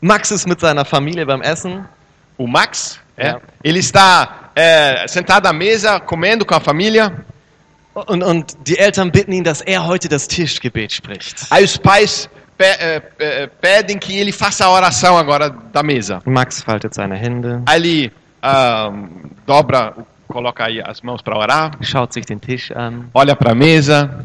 [0.00, 1.84] Max ist mit seiner Familie beim Essen.
[2.38, 7.24] O Max, é, ele está é, sentado à mesa, comendo com a família.
[7.94, 11.46] Und, und die Eltern bitten ihn, dass er heute das Tischgebet spricht.
[11.50, 16.22] Aí os pais pe- é, pedem que ele faça a oração agora da mesa.
[16.24, 18.12] Max faltet seine Hände, Aí ele
[18.42, 18.90] ah,
[19.44, 19.92] dobra,
[20.28, 23.06] coloca aí as mãos para orar, schaut sich den Tisch an.
[23.12, 24.24] olha para a mesa.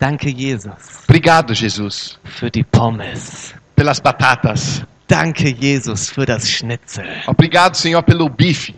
[0.00, 3.54] Danke, Jesus, Obrigado, Jesus, für die Pommes.
[3.76, 4.82] pelas batatas.
[5.08, 7.04] Danke, Jesus, für das Schnitzel.
[7.26, 8.72] Obrigado, Senhor, pelo bife.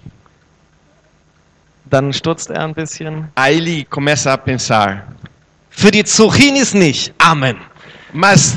[1.89, 3.29] Dann stutzt er ein bisschen.
[3.37, 5.07] Aí ele começa a pensar,
[5.71, 7.13] Für die Zucchinis nicht.
[7.19, 7.57] Amen.
[8.13, 8.57] mas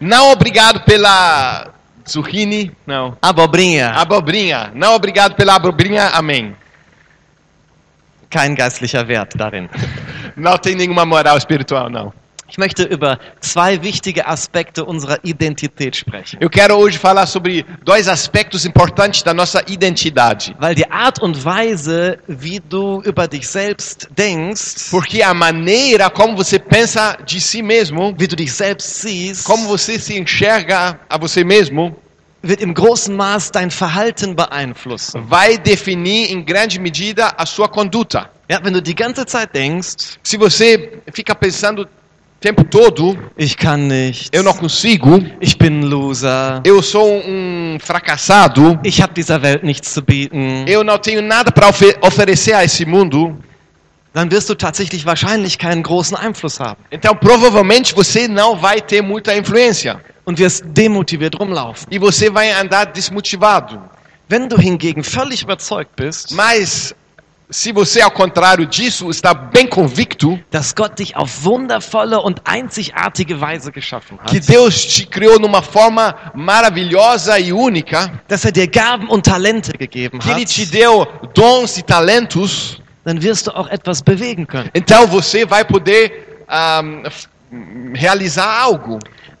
[0.00, 1.72] não obrigado pela
[2.06, 3.16] zucchini, não.
[3.20, 3.90] Abobrinha.
[3.90, 6.54] Abobrinha, não obrigado pela abobrinha, amém.
[8.30, 9.68] Kein geistlicher Wert darin.
[10.36, 12.12] Não tem nenhuma moral espiritual, não.
[12.48, 16.38] Ich möchte über zwei wichtige Aspekte unserer Identität sprechen.
[16.40, 20.54] Eu quero hoje falar sobre dois aspectos importantes da nossa identidade.
[20.60, 26.36] Weil die Art und Weise, wie du über dich selbst denkst, Porque a maneira como
[26.36, 31.18] você pensa de si mesmo, wie du dich selbst siehst, como você se enxerga a
[31.18, 31.96] você mesmo,
[32.42, 35.20] wird im großen Maß dein Verhalten beeinflussen.
[35.28, 38.30] vai definir em grande medida a sua conduta.
[38.48, 41.88] Ja, wenn du die ganze Zeit denkst, Se você fica pensando
[42.40, 47.78] tempo todo, ich kann nicht, eu não consigo, ich bin ein Loser, eu sou um
[47.80, 52.54] fracassado, ich habe dieser Welt nichts zu bieten, eu não tenho nada para ofe oferecer
[52.54, 53.36] a esse mundo,
[54.12, 56.78] dann wirst du tatsächlich wahrscheinlich keinen großen Einfluss haben.
[56.90, 60.00] Então provavelmente você não vai ter muita influência.
[60.24, 61.86] Und wirst demotiviert rumlaufen.
[61.90, 63.80] e você vai andar desmotivado.
[64.28, 66.94] Wenn du hingegen völlig überzeugt bist, Mas
[67.48, 73.40] se você, ao contrário disso, está bem convicto dass Gott dich auf wundervolle und einzigartige
[73.40, 78.66] Weise geschaffen que hat, Deus te criou numa forma maravilhosa e única, dass er dir
[78.66, 83.52] Gaben und Talente gegeben que Ele hat, te deu dons e talentos, dann wirst du
[83.52, 84.70] auch etwas bewegen können.
[84.74, 87.28] então você vai poder ahm, f-
[87.94, 88.98] realizar algo.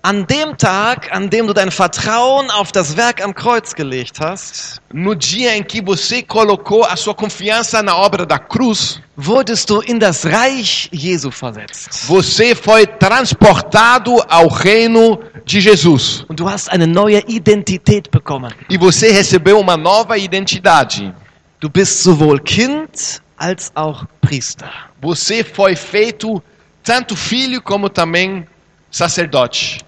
[0.08, 4.80] An dem Tag, an dem du dein Vertrauen auf das Werk am Kreuz gelegt hast,
[4.92, 9.82] No dia em que você colocou a sua confiança na obra da cruz, wurdest du
[9.82, 12.06] in das Reich Jesu versetzt.
[12.06, 16.24] você foi transportado ao reino de Jesus.
[16.28, 18.52] Und du hast eine neue Identität bekommen.
[18.70, 21.12] E você recebeu uma nova identidade.
[21.58, 24.70] Du bist sowohl Kind als auch Priester.
[25.02, 26.40] Você foi feito
[26.84, 28.46] tanto filho como também
[28.88, 29.84] sacerdote.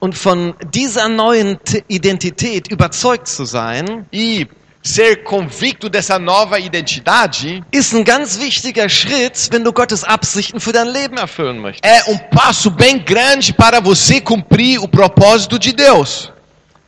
[0.00, 4.46] Und von dieser neuen Identität überzeugt zu sein, E
[4.82, 10.72] ser convicto dessa nova identidade ist ein ganz wichtiger Schritt, wenn du Gottes Absichten für
[10.72, 11.84] dein Leben erfüllen möchtest.
[11.84, 16.32] é um passo bem grande para você cumprir o propósito de Deus.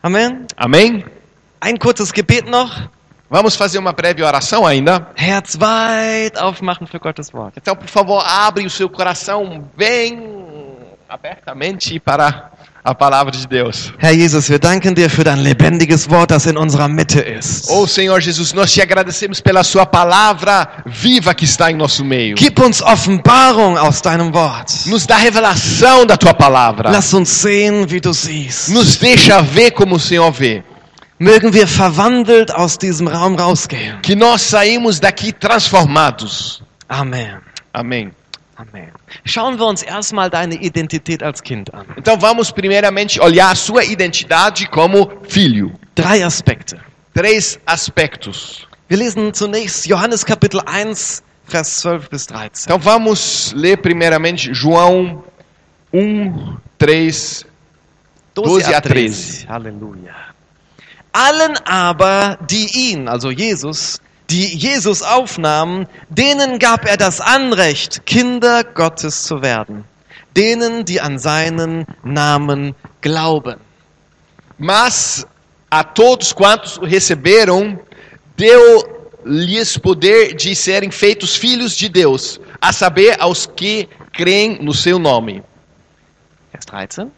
[0.02, 0.46] Amen.
[0.56, 1.04] Amém?
[1.60, 2.88] Ein kurzes Gebet noch.
[3.28, 5.06] Vamos fazer uma breve oração ainda.
[5.14, 7.54] Herz weit aufmachen für Gottes Wort.
[7.56, 10.18] Então, por favor, abre o seu coração bem
[11.08, 12.50] abertamente para
[12.84, 13.93] a palavra de Deus.
[13.98, 17.70] Herr Jesus, wir danken dir für dein lebendiges Wort, das in unserer Mitte ist.
[17.70, 22.34] Oh Senhor Jesus, nós te agradecemos pela sua palavra viva que está em nosso meio.
[22.37, 24.87] Gib uns Offenbarung aus deinem Wort.
[24.87, 26.91] Nos dá revelação da tua palavra.
[26.91, 28.70] Lass uns sehen, wie du siehst.
[28.70, 30.64] Nos deixa ver como o Senhor vê.
[31.20, 34.00] Mögen wir verwandelt aus diesem Raum rausgehen.
[34.03, 36.64] Que nós saímos daqui transformados.
[36.88, 37.38] Amen.
[37.72, 38.10] Amém.
[38.70, 38.92] Amen.
[39.24, 41.86] Schauen wir uns erstmal deine Identität als Kind an.
[41.96, 45.72] Então vamos primeiramente olhar a sua identidade como filho.
[45.94, 46.78] Drei Aspekte.
[47.14, 48.66] Três aspectos.
[48.88, 52.66] Wir lesen zunächst Johannes Kapitel 1, Vers 12 bis 13.
[52.66, 55.24] Então vamos ler primeiramente João
[55.92, 57.46] 1, 3.
[58.34, 59.46] 12 a 13.
[59.48, 60.14] Halleluja.
[61.12, 64.00] Allen aber, die ihn, also Jesus,
[64.32, 69.84] die Jesus aufnahmen, denen gab er das Anrecht, Kinder Gottes zu werden.
[70.34, 73.56] Denen, die an seinen Namen glauben.
[74.56, 75.26] Mas
[75.70, 77.79] a todos quantos o receberam,
[78.38, 84.99] deu-lhes poder de serem feitos filhos de Deus, a saber, aos que creem no seu
[84.99, 85.43] nome.
[86.52, 87.11] Vers 13.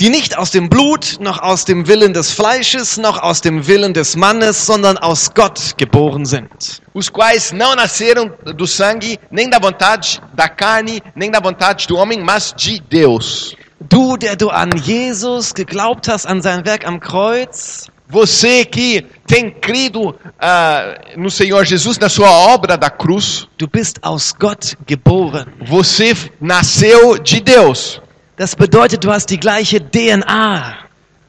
[0.00, 3.92] Die nicht aus dem Blut, noch aus dem Willen des Fleisches, noch aus dem Willen
[3.92, 6.80] des Mannes, sondern aus Gott geboren sind.
[6.94, 11.98] Os quais não nasceram do sangue, nem da vontade da carne, nem da vontade do
[11.98, 13.54] homem, mas de Deus.
[13.78, 19.50] Du, der du an Jesus geglaubt hast, an sein Werk am Kreuz, Você que tem
[19.50, 25.46] crido ah, no Senhor Jesus, na sua obra da cruz, du bist aus Gott geboren.
[25.64, 28.00] você nasceu de Deus.
[28.40, 30.78] Das bedeutet, du hast die gleiche DNA.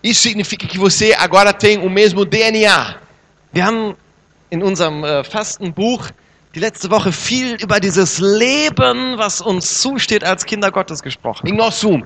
[0.01, 2.95] Isso significa que você agora tem o mesmo DNA.
[3.51, 3.97] Wir haben
[4.49, 6.09] in unserem äh, Fastenbuch
[6.55, 11.45] die letzte Woche viel über dieses Leben, was uns zusteht als Kinder Gottes gesprochen.
[11.47, 12.01] Em nosso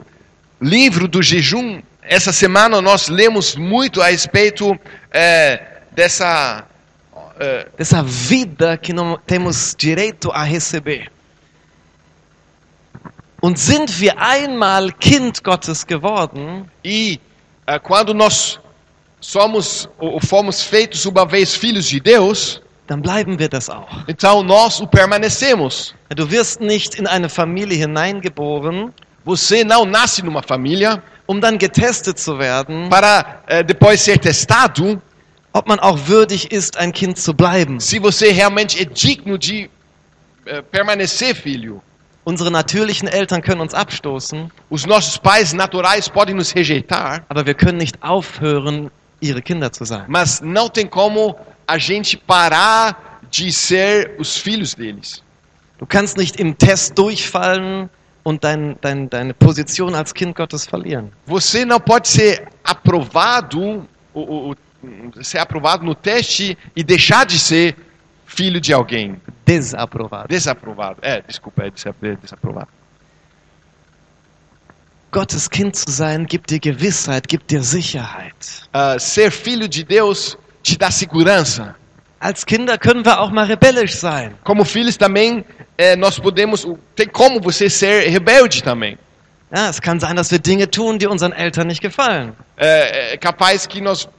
[0.59, 4.75] livro do jejum, essa semana nós lemos muito a respeito
[5.11, 5.61] é,
[5.91, 6.65] dessa
[7.39, 11.11] é, Dessa vida que não temos direito a receber.
[13.41, 17.19] Und sind wir einmal Kind Gottes geworden, e
[17.67, 18.59] é, quando nós
[19.19, 23.87] somos ou fomos feitos uma vez filhos de Deus, dann bleiben wir das auch.
[24.07, 25.95] então nós o permanecemos.
[26.15, 28.93] Du wirst nicht in eine Familie hineingeboren,
[29.25, 35.01] Você não nasce numa família um dann getestet zu werden, para é, depois ser testado
[35.51, 37.79] ob man auch würdig ist, ein Kind zu bleiben.
[37.79, 39.69] se você realmente é digno de
[40.45, 41.81] é, permanecer filho.
[42.25, 47.53] Unsere natürlichen Eltern können uns abstoßen, Os nossos pais naturais podem nos rejeitar, aber wir
[47.53, 48.89] können nicht aufhören,
[49.21, 50.05] ihre Kinder zu sein.
[50.07, 51.35] mas não tem como
[51.67, 55.21] a gente parar de ser os filhos deles.
[55.77, 57.89] Du kannst nicht im Test durchfallen
[58.23, 61.11] und dein, dein, deine Position als Kind Gottes verlieren.
[61.27, 64.55] Você não pode ser aprovado, o- o-
[65.23, 67.75] ser aprovado no teste e deixar de ser
[68.35, 69.21] filho de alguém.
[69.45, 70.27] Desapprobat.
[70.27, 70.99] Desaprovado.
[71.01, 72.67] É, desculpa, é é desaprovado.
[75.11, 78.35] Gottes Kind zu sein, gibt dir Gewissheit, gibt dir Sicherheit.
[78.73, 81.75] Ah, ser filho de Deus te dá segurança.
[82.19, 84.35] Als Kinder können wir auch mal rebellisch sein.
[84.43, 85.45] Como filhos também,
[85.77, 86.67] é, nós podemos.
[86.95, 88.97] Tem como você ser rebelde também.
[89.55, 92.33] Ja, es kann sein, dass wir Dinge tun, die unseren Eltern nicht gefallen.
[92.57, 94.09] É, é capaz que nós.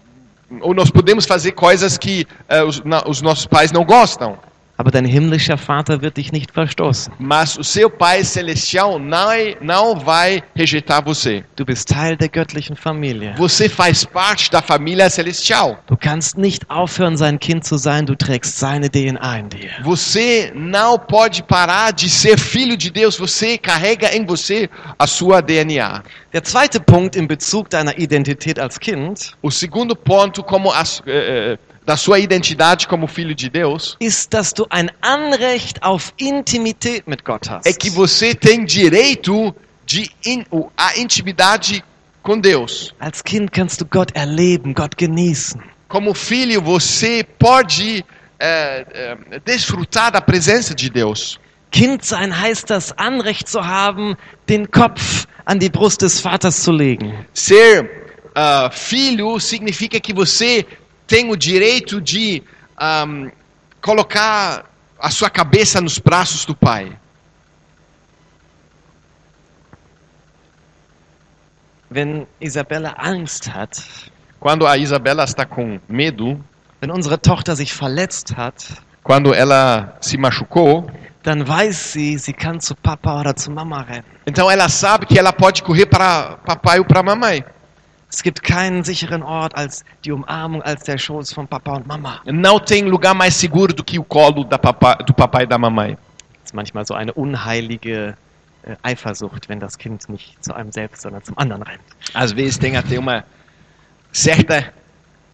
[0.60, 4.38] Ou nós podemos fazer coisas que é, os, na- os nossos pais não gostam.
[4.78, 7.14] Aber dein himmlischer Vater wird dich nicht verstoßen.
[7.19, 9.31] Mas o seu pai celestial não,
[9.62, 11.44] não vai rejeitar você.
[11.56, 13.34] Du bist Teil der göttlichen Familie.
[13.38, 15.78] Você faz parte da família celestial.
[15.87, 19.70] Du kannst nicht aufhören, sein Kind zu sein, du trägst seine DNA in dir.
[19.82, 23.17] Você não pode parar de ser filho de Deus.
[23.19, 24.69] Você carrega em você
[24.99, 26.02] a sua DNA.
[26.34, 31.55] Der zweite Punkt in Bezug deiner Identität als Kind O segundo ponto, como as- eh,
[31.55, 37.06] eh, da sua identidade como filho de Deus, ist, dass du ein Anrecht auf Intimität
[37.06, 37.64] mit Gott hast.
[37.66, 39.54] é que você tem direito
[39.86, 40.44] de in-
[40.76, 41.82] a intimidade
[42.22, 42.92] com Deus.
[42.98, 45.62] Als Kind kannst du Gott erleben, Gott genießen.
[45.88, 48.04] Como filho, você pode
[48.40, 51.38] eh, eh, desfrutar da presença de Deus.
[51.70, 54.16] Kind sein heißt das Anrecht zu haben,
[54.48, 57.14] den Kopf an die Brust des Vaters zu legen.
[57.32, 57.88] Ser
[58.34, 60.66] ah, filho significa que você
[61.06, 62.43] tem o direito de
[62.76, 63.31] ahm,
[63.81, 64.64] colocar
[64.99, 66.97] a sua cabeça nos braços do Pai.
[71.91, 73.81] Wenn Isabella Angst hat,
[74.41, 76.38] Quando a Isabela está com medo,
[76.81, 78.67] wenn unsere Tochter sich verletzt hat,
[79.03, 80.91] quando ela se machucou,
[81.23, 84.05] dann weiß sie, sie kann zu Papa oder zu Mama rennen.
[84.26, 87.44] então ela sabe que ela pode correr para papai ou para mamãe.
[88.08, 92.20] Es gibt keinen sicheren Ort als die Umarmung, als der Schoß von Papa und Mama.
[92.25, 95.58] Não tem lugar mais seguro do que o colo da papa, do papai e da
[95.58, 95.97] mamãe.
[96.43, 98.17] Das ist manchmal so eine unheilige
[98.62, 101.82] äh, Eifersucht, wenn das Kind nicht zu einem selbst, sondern zum anderen rennt.
[102.15, 103.25] Às vezes tem até uma
[104.13, 104.72] certa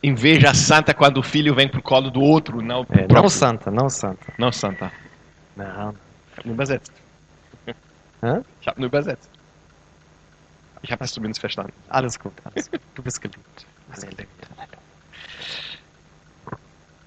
[0.03, 3.31] inveja santa quando o filho vem pro colo do outro, não pro no próprio.
[3.31, 4.33] Santa, no Santa.
[4.39, 4.91] Não, Santa.
[5.57, 5.93] Ja.
[6.33, 6.93] Ich habe nur übersetzt.
[8.23, 8.41] Hä?
[8.61, 9.31] Ich habe nur übersetzt.
[10.83, 11.73] Ich habe es zumindest verstanden.
[11.89, 12.81] Alles gut, alles gut.
[12.95, 13.67] Du bist geliebt.
[13.95, 14.31] Sehr geliebt.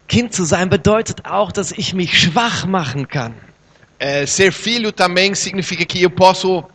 [0.07, 3.33] Kind zu sein bedeutet auch, dass ich mich schwach machen kann.
[3.97, 6.69] É, ser filho também significa que eu posso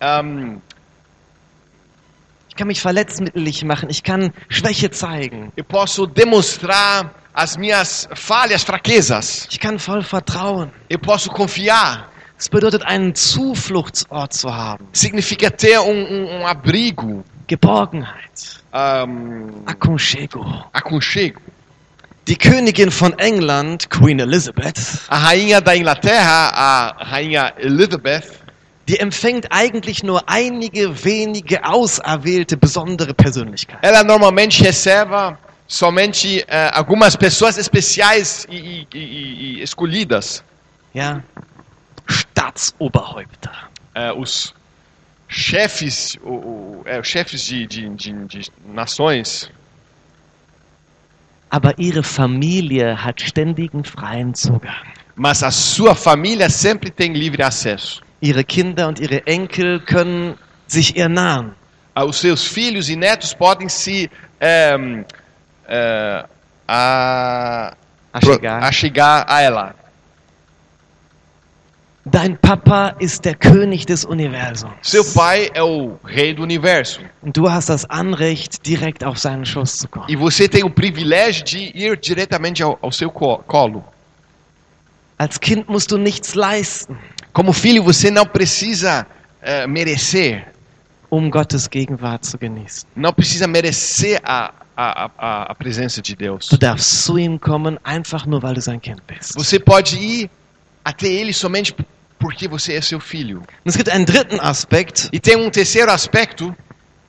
[0.00, 0.60] ahm,
[2.48, 3.90] Ich kann mich verletzlich machen.
[3.90, 5.52] Ich kann Schwäche zeigen.
[5.56, 9.48] eu posso demonstrar as minhas falhas, fraquezas.
[9.50, 10.70] Ich kann voll vertrauen.
[10.88, 12.08] Eu posso confiar.
[12.38, 14.86] Es bedeutet, einen Zufluchtsort zu haben.
[14.92, 18.60] Significa ter um, um- um abrigo, Geborgenheit.
[18.72, 20.44] ahm, Aconchego.
[20.72, 21.40] aconchego.
[22.26, 28.24] Die Königin von England, Queen Elizabeth, A rainha da Inglaterra, a rainha Elizabeth,
[28.88, 33.82] die empfängt eigentlich nur einige wenige auserwählte besondere Persönlichkeiten.
[33.84, 35.36] ela normalmente recebe
[35.66, 40.42] somente eh, algumas pessoas especiais e, e- e- e escolhidas.
[40.94, 41.22] Ja,
[42.08, 43.68] Staatsoberhäupter.
[43.94, 44.54] Eh, os
[45.28, 49.50] chefes, o, o- é, os chefes de, de- de- de nações,
[51.50, 54.74] Aber ihre Familie hat ständigen freien Zugang.
[55.14, 58.02] mas a sua família sempre tem livre acesso.
[58.20, 61.52] Ihre Kinder und ihre Enkel können sich ihr nahen.
[61.94, 64.74] Ah, Os seus filhos e netos podem se é,
[65.68, 66.24] é,
[66.66, 67.74] a,
[68.12, 68.58] Achegar.
[68.58, 69.74] pro- achegar a ela.
[72.06, 74.74] Dein Papa ist der König des Universums.
[74.82, 77.00] Seu pai é o rei do universo.
[77.22, 80.06] Und du hast das Anrecht, direkt auf seinen Schoß zu kommen.
[80.10, 83.82] E você tem o privilégio de ir diretamente ao, ao seu co- colo.
[85.16, 86.96] Als Kind musst du nichts leisten,
[87.32, 89.06] Como filho, você não precisa
[89.40, 90.52] é, merecer.
[91.10, 92.86] um Gottes Gegenwart zu genießen.
[92.96, 96.48] Não precisa merecer a, a, a, a presença de Deus.
[96.48, 99.34] Du darfst zu ihm kommen, einfach nur, weil du sein Kind bist.
[99.36, 100.28] Você pode ir
[100.84, 101.72] até ele somente
[102.24, 103.40] porque você é seu filho.
[103.40, 106.56] Und es gibt einen dritten Aspekt E tem um terceiro aspecto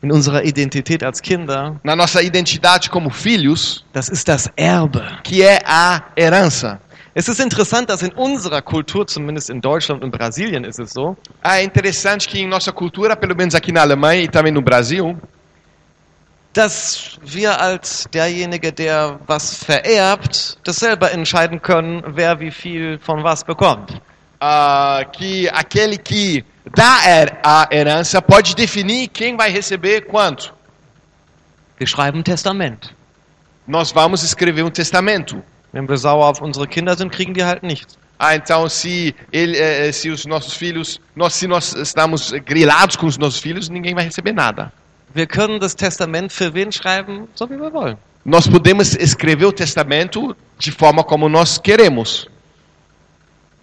[0.03, 5.01] in unserer Identität als Kinder, na nossa identidade como filhos, das ist das Erbe.
[5.23, 6.81] que é a herança.
[7.13, 11.15] Es ist interessant, dass in unserer Kultur, zumindest in Deutschland und Brasilien ist es so,
[11.41, 14.61] Ah, é interessante que em nossa cultura, pelo menos aqui na Alemanha e também no
[14.61, 15.17] Brasil,
[16.51, 23.23] dass wir als derjenige, der was vererbt, das selber entscheiden können, wer wie viel von
[23.23, 24.01] was bekommt.
[24.39, 26.43] Ah, que aquele que
[26.75, 30.53] dá a herança pode definir quem vai receber quanto.
[31.79, 32.93] Wir schreiben ein Testament.
[33.67, 35.43] Nós vamos escrever um testamento.
[35.73, 37.97] Wenn wir sauer auf unsere Kinder sind, kriegen die halt nichts.
[38.17, 42.95] Ah, então se ele, eh, eh, se os nossos filhos, nós, se nós estamos grilados
[42.95, 44.71] com os nossos filhos, ninguém vai receber nada.
[45.13, 47.97] Wir können das Testament für wen schreiben, so wie wir wollen.
[48.23, 52.27] Nós podemos escrever o testamento de forma como nós queremos.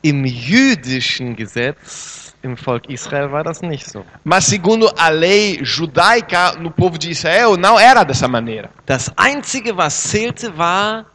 [0.03, 4.05] Im jüdischen Gesetz, im Volk Israel, war das nicht so.
[4.25, 8.69] Mas segundo a lei judaica no povo de Israel, não era dessa maneira.
[8.85, 11.07] Das Einzige, was zählte, war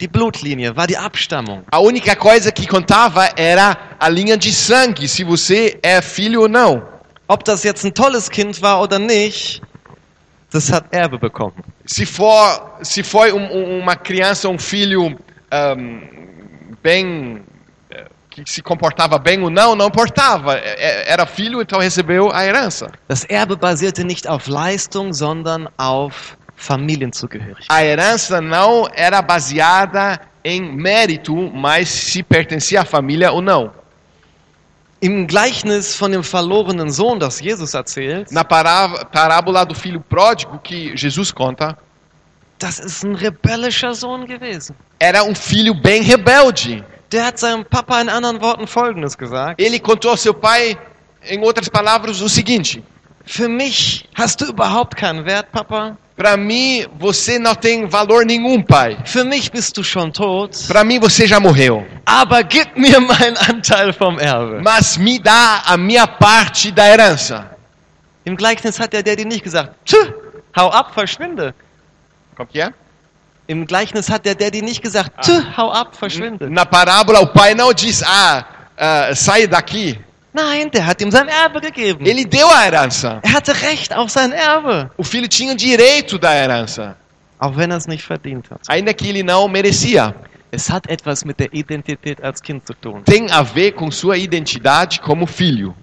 [0.00, 1.62] die Blutlinie, war die Abstammung.
[1.70, 6.48] A única coisa que contava era a linha de sangue, se você é filho ou
[6.48, 6.82] não.
[7.28, 9.62] Ob das jetzt ein tolles Kind war oder nicht,
[10.50, 11.54] das hat Erbe bekommen.
[11.86, 15.16] Se for, se foi um- um- uma criança, um filho
[15.50, 16.00] ahm,
[16.82, 17.42] bem
[18.34, 20.56] que se comportava bem ou não, não importava.
[20.56, 22.90] É- é- Era filho, então recebeu a herança.
[23.08, 27.66] Das Erbe basierte nicht auf Leistung, sondern auf Familienzugehörigkeit.
[27.68, 33.70] A herança não era baseada em mérito, mas se pertencia à família ou não.
[35.00, 40.58] Im Gleichnis von dem verlorenen Sohn, das Jesus erzählt, Na pará- parábola do filho pródigo
[40.62, 41.76] que Jesus conta,
[42.58, 44.76] das ist ein rebellischer Sohn gewesen.
[45.00, 46.84] era um filho bem rebelde.
[47.12, 49.60] Der hat seinem Papa in anderen Worten Folgendes gesagt.
[49.60, 50.78] Ele contou ao seu pai,
[51.22, 52.82] em outras palavras, o seguinte:
[53.26, 55.98] Für mich hast du überhaupt keinen Wert, Papa.
[56.16, 58.98] Para mim, você não tem valor nenhum, pai.
[59.04, 60.66] Für mich bist du schon tot.
[60.68, 61.86] Para mim, você já morreu.
[62.06, 64.62] Aber gib mir meinen Anteil vom Erbe.
[64.62, 67.50] Mas me dá a minha parte da herança.
[68.24, 69.74] Im Gleichnis hat der Daddy nicht gesagt,
[70.56, 71.54] hau ab, verschwinde.
[72.54, 72.72] É?
[73.46, 76.48] Im Gleichnis hat der Daddy nicht gesagt, Tschö, hau ab, verschwinde.
[76.50, 78.44] Na parábola, o pai não diz, ah,
[78.76, 79.98] ah, sai daqui.
[80.32, 82.06] Nein, der hat ihm sein Erbe gegeben.
[82.06, 83.20] Ele deu a herança.
[83.22, 86.96] Er hatte Recht auf sein Erbe, O filho tinha direito da herança,
[87.38, 88.60] auch wenn er es nicht verdient hat.
[88.68, 90.14] ainda que ele não merecia.
[90.50, 93.02] Es hat etwas mit der Identität als Kind zu tun.
[93.04, 95.74] Tem a ver com sua identidade como filho.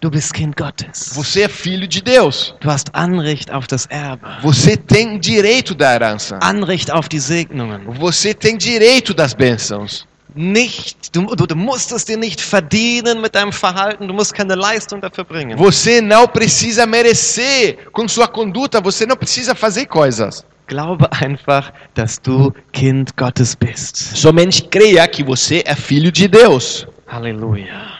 [0.00, 1.12] Du bist Kind Gottes.
[1.14, 2.54] Você é filho de Deus.
[2.60, 6.38] Du hast Anrecht auf das Erbe, Você tem direito da herança.
[6.42, 7.80] Anrecht auf die Segnungen.
[7.98, 10.06] Você tem direito das bênçãos.
[10.34, 14.54] Nicht, du, du, du musst es dir nicht verdienen mit deinem Verhalten, du musst keine
[14.54, 15.56] Leistung dafür bringen.
[15.56, 20.44] Você não precisa merecer com sua conduta, você não precisa fazer coisas.
[20.66, 23.96] Glaube einfach, dass du Kind Gottes bist.
[23.96, 26.86] Somente creia que você é filho de Deus.
[27.06, 27.95] Halleluja.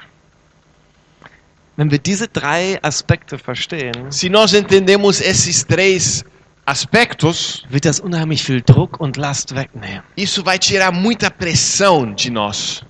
[1.77, 6.25] Wenn wir diese drei Aspekte verstehen, Se nós entendemos esses três
[6.65, 10.03] aspectos, wird das unheimlich viel Druck und Last wegnehmen.
[10.17, 12.83] isso vai tirar muita pressão de nós.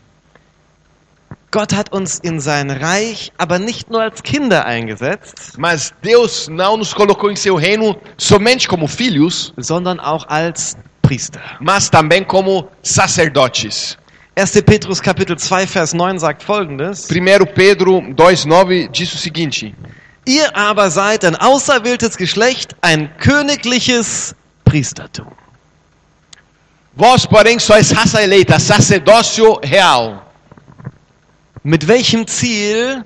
[1.52, 6.76] Gott hat uns in sein Reich aber nicht nur als Kinder eingesetzt, Mas Deus não
[6.76, 11.40] nos colocou em seu reino somente como filhos, sondern auch als Priester.
[11.60, 13.96] mas também como sacerdotes.
[14.38, 14.62] 1.
[14.66, 19.72] Petrus Kapitel 2 Vers 9 sagt folgendes: 1 Pedro 2,9 diz o seguinte:
[20.26, 25.28] Ihr aber seid ein auserwähltes Geschlecht, ein königliches Priestertum.
[26.94, 30.22] Vós, porém, sois raça eleita, sacerdócio real.
[31.62, 33.04] Mit welchem Ziel?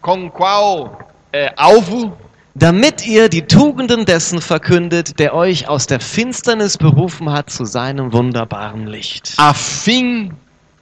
[0.00, 0.98] Com qual
[1.30, 2.16] é, alvo?
[2.58, 8.14] Damit ihr die Tugenden dessen verkündet, der euch aus der Finsternis berufen hat zu seinem
[8.14, 9.34] wunderbaren Licht.
[9.36, 10.32] A fim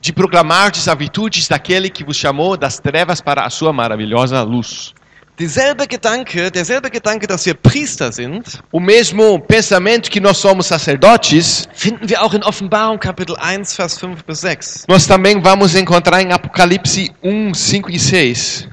[0.00, 4.94] de proclamar as virtudes daquele que vos chamou das trevas para a sua maravilhosa luz.
[5.36, 11.68] Dieselbe Gedanke, derselbe Gedanke, dass wir Priester sind, O mesmo pensamento que nós somos sacerdotes,
[11.74, 14.84] finden wir auch in Offenbarung Kapitel 1, Vers 5 bis 6.
[14.86, 18.68] nós também vamos encontrar em Apocalipse 1, 5 e 6.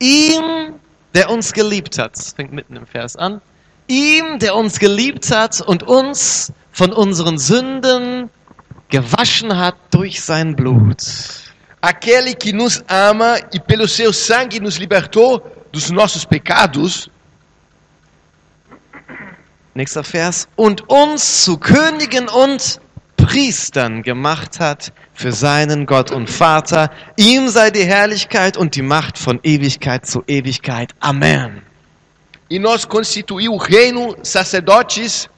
[0.00, 0.74] Ihm,
[1.16, 3.40] der uns geliebt hat, das fängt mitten im Vers an,
[3.86, 8.28] ihm, der uns geliebt hat und uns von unseren Sünden
[8.90, 10.98] gewaschen hat durch sein Blut.
[11.80, 15.40] Aquele que nos ama e pelo seu sangue nos libertou
[15.72, 17.10] dos nossos pecados,
[19.72, 20.48] Nächster Vers.
[20.56, 22.80] Und uns zu Königen und
[23.26, 26.90] Priestern gemacht hat für seinen Gott und Vater.
[27.16, 30.94] Ihm sei die Herrlichkeit und die Macht von Ewigkeit zu Ewigkeit.
[31.00, 31.62] Amen.
[32.48, 35.28] e nos constituiu o reino sacerdotes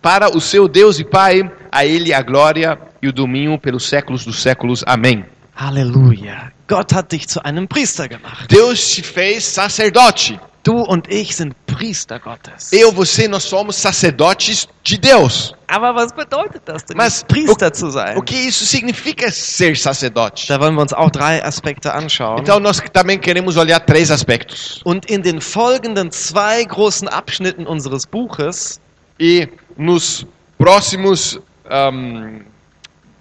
[0.00, 4.24] para o seu Deus e Pai, a ele a glória e o domínio pelos séculos
[4.24, 4.84] dos séculos.
[4.86, 5.24] Amém.
[5.54, 6.55] Halleluja.
[6.68, 8.50] Gott hat dich zu einem Priester gemacht.
[8.52, 10.40] Deus te fez sacerdote.
[10.64, 12.72] Du und ich sind Priester Gottes.
[12.72, 15.54] Eu, você, nós somos sacerdotes de Deus.
[15.68, 18.16] Aber was bedeutet das denn, Was- Priester zu sein?
[18.16, 20.48] O que isso significa ser sacerdote?
[20.48, 22.40] Da wollen wir uns auch drei Aspekte anschauen.
[22.40, 24.80] Então nós também queremos olhar três aspectos.
[24.84, 28.80] Und in den folgenden zwei großen Abschnitten unseres Buches
[29.20, 29.46] E
[29.76, 30.26] nos
[30.58, 31.38] próximos,
[31.70, 32.44] ahm,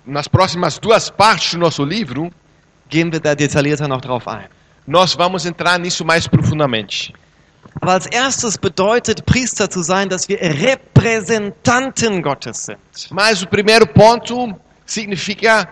[0.04, 2.32] nas próximas duas partes do nosso livro,
[2.90, 4.50] gehen wir da detaillierter noch drauf ein.
[4.88, 7.14] nós vamos entrar nisso mais profundamente.
[7.82, 12.78] Aber als erstes bedeutet Priester zu sein, dass wir Repräsentanten Gottes sind.
[13.10, 15.68] Mas o primeiro ponto significa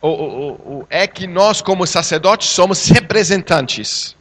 [0.00, 4.14] o, o, o, é que nós, como sacerdotes, somos representantes.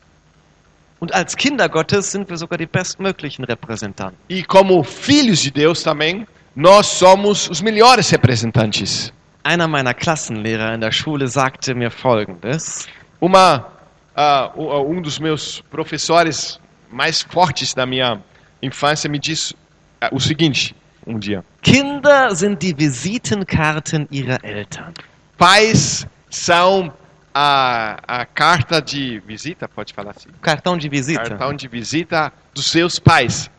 [1.00, 4.18] Und als Kinder Gottes sind wir sogar die bestmöglichen Repräsentanten.
[4.30, 6.26] E como filhos de Deus também,
[6.56, 9.14] nós somos os melhores representantes.
[9.48, 12.86] Einer meiner Klassenlehrer in der Schule sagte mir Folgendes.
[13.22, 13.66] Uma,
[14.14, 16.60] ah, u- um dos meus professores
[16.92, 18.22] mais fortes da minha
[18.62, 19.56] infância me disse
[20.02, 21.46] ah, o seguinte, um dia.
[21.62, 24.94] Kinder sind die Visitenkarten ihrer Eltern.
[25.38, 26.92] Pais são
[27.34, 30.28] a, a carta de visita, pode falar assim?
[30.42, 31.22] Cartão de visita.
[31.24, 33.50] Cartão de visita dos seus pais.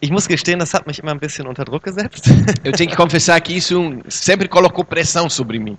[0.00, 2.28] Ich muss gestehen, das hat mich immer ein bisschen unter Druck gesetzt.
[2.64, 5.78] Eu tenho que confessar que isso sempre colocou pressão sobre mim.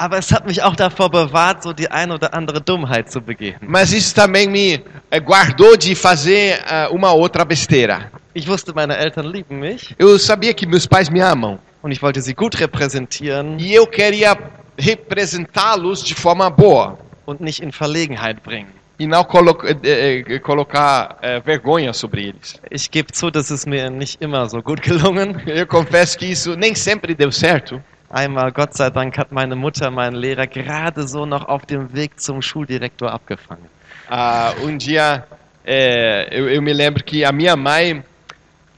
[0.00, 3.56] Aber es hat mich auch davor bewahrt, so die ein oder andere Dummheit zu begehen.
[3.60, 8.10] Mas isso também me eh, guardou de fazer ah, uma outra besteira.
[8.32, 12.00] Ich wusste, meine Eltern lieben mich Eu sabia que meus pais me amam und ich
[12.00, 14.38] wollte sie gut repräsentieren e eu queria
[14.78, 18.77] representá-los de forma boa und nicht in Verlegenheit bringen.
[18.98, 22.60] E não colo eh, eh, colocar eh, vergonha sobre eles.
[22.70, 25.40] Ich gebe zu, das ist mir nicht immer so gut gelungen.
[25.46, 27.80] Eu confesso que isso nem sempre deu certo.
[28.10, 32.18] Einmal, Gott sei Dank, hat meine Mutter meinen Lehrer gerade so noch auf dem Weg
[32.18, 33.68] zum Schuldirektor abgefangen.
[34.08, 35.24] Ah, um dia
[35.64, 38.02] eh, eu, eu me lembro que a minha mãe,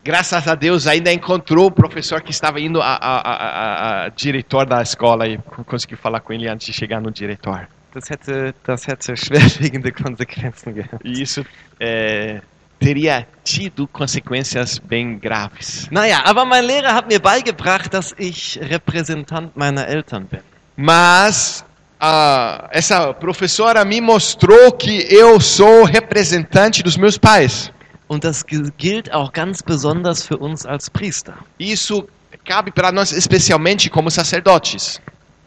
[0.05, 4.67] graças a Deus, ainda encontrou o professor que estava indo a, a, a, a- diretor
[4.67, 7.69] da escola e conseguiu falar com ele antes de chegar no diretor.
[7.93, 11.05] Das hätte, das hätte schwerwiegende Konsequenzen gehabt.
[11.05, 11.45] Isso
[11.81, 12.41] eh,
[12.79, 15.89] teria tido consequências bem graves.
[15.91, 20.41] Naja, aber mein Lehrer hat mir beigebracht, dass ich Repräsentant meiner Eltern bin.
[20.77, 21.65] Mas
[21.99, 27.73] ah, essa professora me mostrou que eu sou representante dos meus pais.
[28.09, 31.35] Und das gi- gilt auch ganz besonders für uns als Priester.
[31.59, 32.09] Isso
[32.45, 35.01] cabe para nós especialmente como sacerdotes.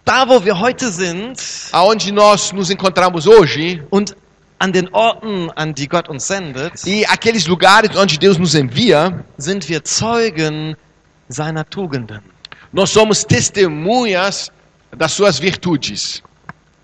[0.06, 1.40] Da, wo wir heute sind
[1.72, 4.16] Aonde nós nos encontramos hoje und
[4.60, 9.24] an den Orten, an die Gott uns sendet, e aqueles lugares onde Deus nos envia,
[9.38, 10.76] sind wir Zeugen
[11.28, 12.22] seiner Tugenden.
[12.72, 14.52] nós somos testemunhas
[14.92, 16.22] das suas virtudes.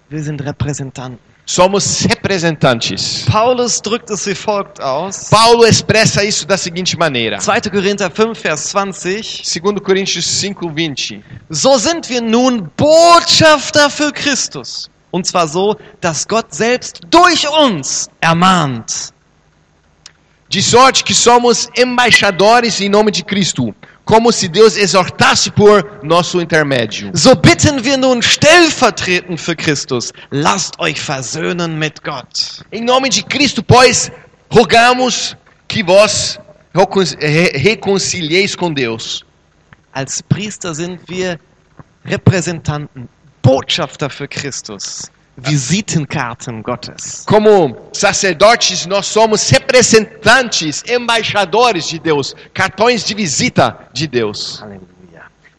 [0.10, 1.29] Wir sind Repräsentanten.
[1.52, 3.26] Somos representantes.
[3.26, 5.32] Paulus drückt es wie folgt aus.
[5.32, 7.40] Paulo expressa isso da seguinte maneira.
[7.40, 7.62] 2.
[7.72, 9.42] Korinther 5, Vers 20.
[9.44, 11.24] 2 Coríntios 5:20.
[11.50, 14.92] So sind wir nun Botschafter für Christus.
[15.10, 19.12] Und zwar so, dass Gott selbst durch uns ermahnt.
[20.54, 23.74] De sorte que somos embaixadores em nome de Cristo,
[24.10, 27.12] como se Deus exortasse por nosso intermédio.
[27.14, 30.12] So bitten wir nun stellvertretend für Christus.
[30.32, 32.64] Lasst euch versöhnen mit Gott.
[32.72, 34.12] Em nome de Cristo, pois,
[34.52, 36.40] rogamos que vós
[36.74, 39.24] recon- re- reconcilieis com Deus.
[39.94, 41.40] Als Priester sind wir
[42.04, 43.08] Repräsentanten,
[43.44, 45.04] Botschafter für Christus,
[45.42, 47.24] Visitenkarten Gottes.
[47.26, 54.60] Como sacerdotes, nós somos representantes, embaixadores de Deus, cartões de visita de Deus.
[54.62, 54.90] Halleluja.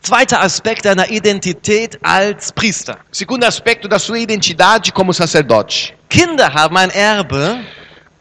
[0.04, 2.96] Zweiter Aspekt deiner Identität als Priester.
[3.12, 5.94] Segundo aspecto da sua identidade como sacerdote.
[6.08, 7.64] Kinder haben ein Erbe,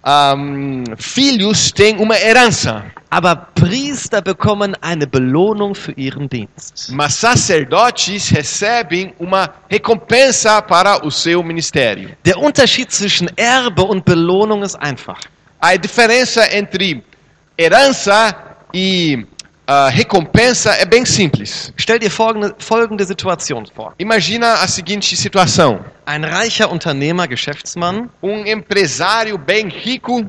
[0.01, 6.91] Ahm, filhos têm uma herança, aber Priester bekommen eine Belohnung für ihren Dienst.
[6.91, 12.11] mas sacerdotes recebem uma recompensa para o seu ministério.
[12.23, 15.19] Der Unterschied zwischen Erbe und Belohnung ist einfach.
[15.59, 17.03] A diferença entre
[17.57, 18.33] herança
[18.73, 19.25] e
[19.67, 21.73] ah, recompensa é bem simples.
[21.77, 23.93] Stell dir folgende, folgende Situation vor.
[23.99, 30.25] Imagina a seguinte situação: Ein reicher Unternehmer, Geschäftsmann, um empresário bem rico,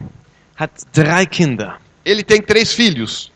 [0.57, 1.79] hat drei Kinder.
[2.05, 3.33] Ele tem três filhos.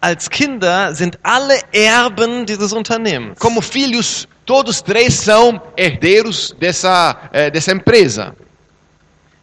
[0.00, 3.38] Als Kinder sind alle Erben dieses Unternehmens.
[3.38, 8.34] Como filhos, todos três são herdeiros dessa, eh, dessa empresa.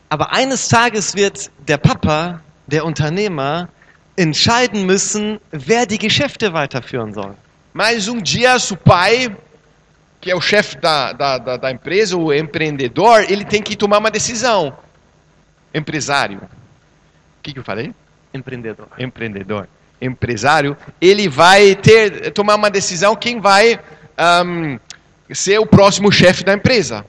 [0.10, 3.70] Aber eines Tages wird der Papa, der Unternehmer,
[4.18, 7.36] entscheiden müssen, wer die Geschäfte weiterführen soll.
[7.72, 9.34] Mas um dia, o pai,
[10.20, 14.00] que é o chefe da, da, da, da empresa, o empreendedor, ele tem que tomar
[14.00, 14.78] uma decisão.
[15.74, 16.42] Empresário.
[17.40, 17.94] O que, que eu falei?
[18.34, 18.88] Empreendedor.
[19.00, 19.68] Empreendedor.
[20.02, 20.78] Empresário.
[21.02, 23.80] Ele vai ter tomar uma decisão quem vai
[24.18, 24.78] ahm,
[25.32, 27.06] ser o próximo chefe da empresa.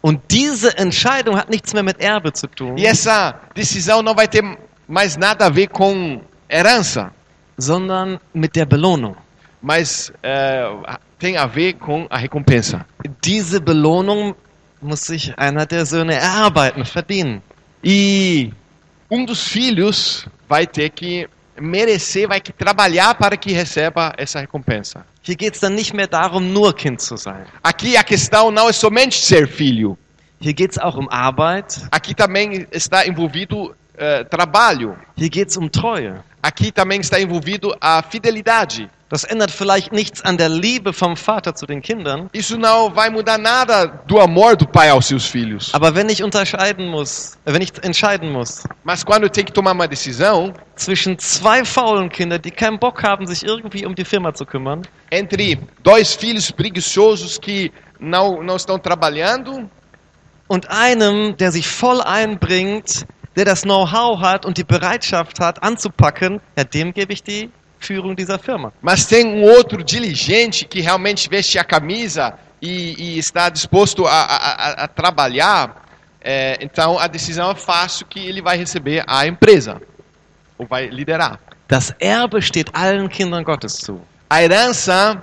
[0.00, 4.28] Und diese Entscheidung hat nichts mehr mit Erbe zu tun, E essa decisão não vai
[4.28, 4.44] ter
[4.86, 7.10] mais nada a ver com herança,
[7.58, 9.16] sondern mit der Belohnung.
[9.60, 10.70] mas eh,
[11.18, 12.86] tem a ver com a recompensa.
[13.22, 14.34] Diese Belohnung
[14.80, 17.42] muss sich einer der Söhne erarbeiten, verdienen.
[17.82, 18.52] E
[19.10, 21.28] um dos filhos vai ter que
[21.60, 25.04] merecer, vai que trabalhar para que receba essa recompensa.
[25.22, 27.44] Hier geht es dann nicht mehr darum, nur Kind zu sein.
[27.62, 29.98] Aqui a questão não é somente ser filho.
[30.40, 34.96] Hier geht es auch um Arbeit, Aqui também está envolvido eh, trabalho.
[35.16, 36.14] hier geht es um Treue.
[36.42, 38.88] Aqui também está envolvido a fidelidade.
[39.10, 43.08] Das ändert vielleicht nichts an der Liebe vom Vater zu den Kindern, Isso não vai
[43.08, 45.72] mudar nada do amor do pai aos seus filhos.
[45.72, 49.72] aber wenn ich unterscheiden muss, äh, wenn ich entscheiden muss Mas quando tem que tomar
[49.72, 54.34] uma decisão zwischen zwei faulen Kindern, die keinen Bock haben, sich irgendwie um die Firma
[54.34, 59.70] zu kümmern, entre dois filhos preguiçosos que não, não estão trabalhando
[60.48, 66.40] und einem, der sich voll einbringt, der das Know-how hat und die Bereitschaft hat, anzupacken,
[66.56, 68.72] ja, dem gebe ich die Führung dieser Firma.
[68.82, 74.10] Mas tem um outro diligente que realmente veste a camisa e, e está disposto a,
[74.22, 75.84] a- a- trabalhar.
[76.20, 79.80] é, então a decisão é fácil que ele vai receber a empresa
[80.58, 81.38] ou vai liderar.
[81.68, 84.00] Das Erbe steht allen Kindern Gottes zu.
[84.28, 85.22] A herança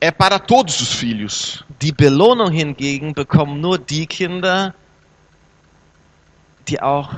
[0.00, 1.64] é para todos os filhos.
[1.80, 4.74] Die Belohnung hingegen bekommen nur die Kinder,
[6.68, 7.10] die auch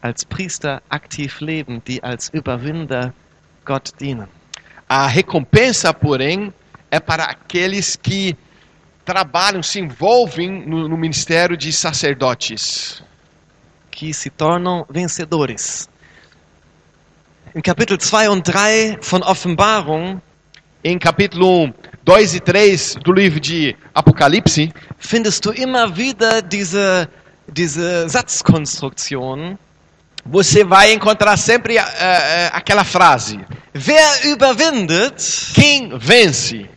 [0.00, 3.12] als Priester aktiv leben, die als Überwinder
[3.68, 4.26] Gott dienen.
[4.88, 6.54] A recompensa, porém,
[6.90, 8.34] é para aqueles que
[9.04, 13.02] trabalham, se envolvem no, no ministério de sacerdotes.
[13.90, 15.88] que se tornam vencedores.
[17.52, 20.20] In Kapitel 2 und 3 von Offenbarung
[20.84, 27.08] Em capítulo 2 e 3 do livro de Apocalipse, findest du immer wieder diese,
[27.52, 29.58] diese Satzkonstruktion.
[30.24, 33.40] você vai encontrar sempre eh, eh, aquela frase:
[33.86, 35.18] Wer überwindet,
[35.54, 36.68] Quem vence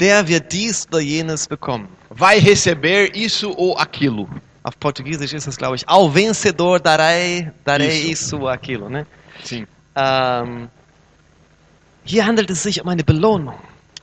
[0.00, 1.88] der wird dies oder jenes bekommen.
[2.10, 4.28] vai receber isso ou aquilo.
[4.62, 8.36] Auf Portugiesisch ist es, glaube ich, ao vencedor darei, darei Isso.
[8.38, 8.88] ou aquilo.
[8.88, 9.06] Ne?
[9.44, 9.66] Sim.
[9.94, 10.68] Ähm,
[12.04, 13.54] hier handelt es sich um eine Belohnung.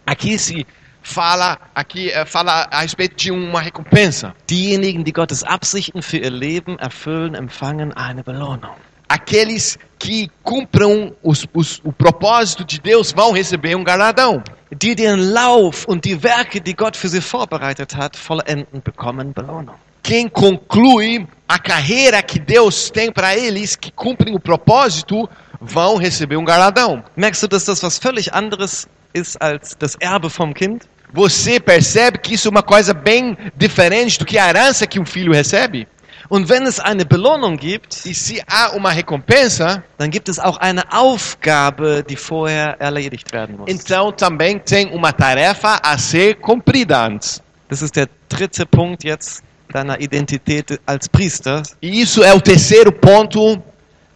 [0.06, 0.65] Aqui se
[1.02, 4.34] fala, aqui eh, fala a respeito de uma recompensa.
[4.49, 8.71] Diejenigen, die Gottes Absichten für ihr Leben erfüllen, empfangen eine Belohnung.
[9.10, 14.44] Aqueles que cumpram os- os- o propósito de Deus vão receber um galardão.
[14.78, 19.76] Die den Lauf und die Werke, die Gott für sie vorbereitet hat, vollenden, bekommen Belohnung.
[20.04, 25.30] Quem conclui a carreira que Deus tem para eles, que cumprem o propósito,
[25.62, 27.02] vão receber um galardão.
[27.16, 30.82] Merkst du, dass das was völlig anderes ist als das Erbe vom Kind?
[31.13, 35.06] Você percebe que isso é uma coisa bem diferente do que a herança que um
[35.06, 35.88] filho recebe?
[36.30, 40.58] Und wenn es eine Belohnung gibt, E se há uma recompensa, dann gibt es auch
[40.58, 43.70] eine Aufgabe, die vorher erledigt werden muss.
[43.70, 47.42] então também tem uma tarefa a ser cumprida antes.
[47.70, 51.64] Das ist der dritte Punkt jetzt deiner Identität als Priester.
[51.82, 53.62] E isso é o terceiro ponto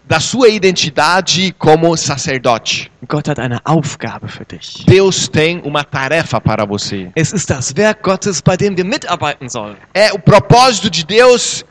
[0.08, 2.90] da sua identidade como sacerdote.
[3.08, 4.86] Gott hat eine Aufgabe für dich.
[4.86, 7.12] Deus tem uma tarefa para você.
[7.16, 9.76] Es ist das Werk Gottes, bei dem wir mitarbeiten sollen.
[9.94, 11.66] É o propósito de Deus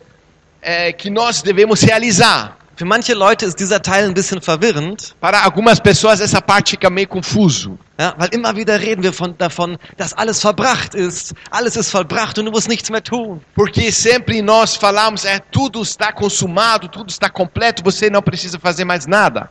[0.67, 2.57] é, que nós devemos realizar.
[2.75, 6.91] Für manche Leute ist dieser Teil ein bisschen verwirrend, Para algumas pessoas essa parte fica
[6.91, 7.79] meio confuso.
[7.99, 11.33] ja, weil immer wieder reden wir von, davon, dass alles verbracht ist.
[11.51, 13.41] Alles ist vollbracht und du musst nichts mehr tun.
[13.55, 18.85] Porque sempre nós falamos, é tudo está consumado, tudo está completo, você não precisa fazer
[18.85, 19.49] mais nada.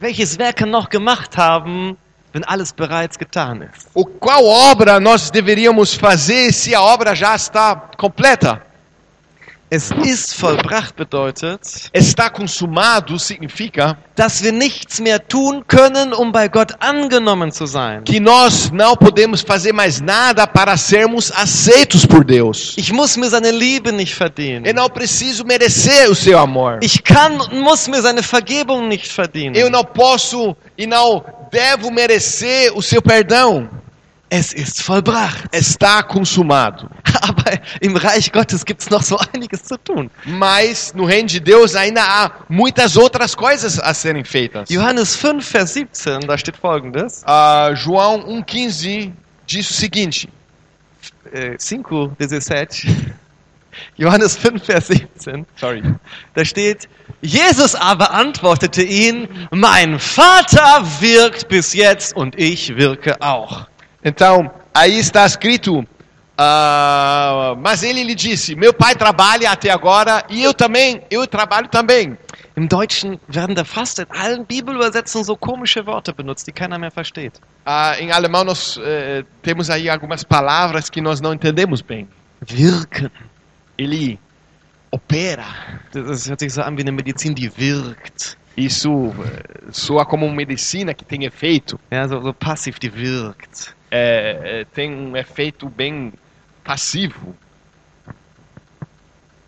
[0.00, 1.96] Welches Werk kann noch gemacht haben,
[2.32, 3.88] wenn alles bereits getan ist?
[3.94, 8.62] O qual obra nós deveríamos fazer se a obra já está completa?
[9.70, 11.60] Es ist vollbracht bedeutet,
[11.92, 18.04] Está consumado significa dass wir nichts mehr tun können, um bei Gott angenommen zu sein.
[18.04, 22.74] que nós não podemos fazer mais nada para sermos aceitos por Deus.
[22.76, 24.64] Ich muss mir seine Liebe nicht verdienen.
[24.64, 26.78] Eu não preciso merecer o seu amor.
[26.80, 29.56] Ich kann und muss mir seine Vergebung nicht verdienen.
[29.56, 33.68] Eu não posso e não devo merecer o seu perdão.
[34.36, 35.44] Es ist vollbracht.
[35.52, 36.90] Está consumado.
[37.22, 40.10] Aber im Reich Gottes gibt es noch so einiges zu tun.
[40.24, 44.68] Mas no reino de Deus ainda há muitas outras coisas a serem feitas.
[44.68, 47.22] Johannes 5, Vers 17, da steht folgendes.
[47.24, 49.12] Ah, João 1,15
[49.46, 50.28] diz o seguinte:
[51.32, 53.14] Äh, 5, 17.
[53.96, 55.46] Johannes 5, Vers 17.
[55.54, 55.80] Sorry.
[56.34, 56.88] Da steht,
[57.22, 63.68] Jesus aber antwortete ihn, mein Vater wirkt bis jetzt und ich wirke auch.
[64.04, 65.86] Então, aí está escrito.
[66.36, 71.68] ah, mas ele lhe disse: Meu pai trabalha até agora e eu também, eu trabalho
[71.68, 72.16] também.
[72.56, 76.90] Im Deutschen werden da fast in allen Bibelübersetzungen so komische Worte benutzt, die keiner mehr
[76.90, 77.40] versteht.
[77.64, 82.08] Ah, em alemão nós eh, temos aí algumas palavras que nós não entendemos bem.
[82.48, 83.10] Wirken.
[83.76, 84.20] Ele
[84.92, 85.46] opera.
[85.92, 88.36] Das, das hört sich so an wie eine Medizin, die wirkt.
[88.56, 91.80] Isso eh, soa como uma medicina que tem efeito.
[91.90, 93.74] Ja, so, so passiv, die wirkt.
[93.96, 96.12] É, é, tem um efeito bem
[96.64, 97.36] passivo.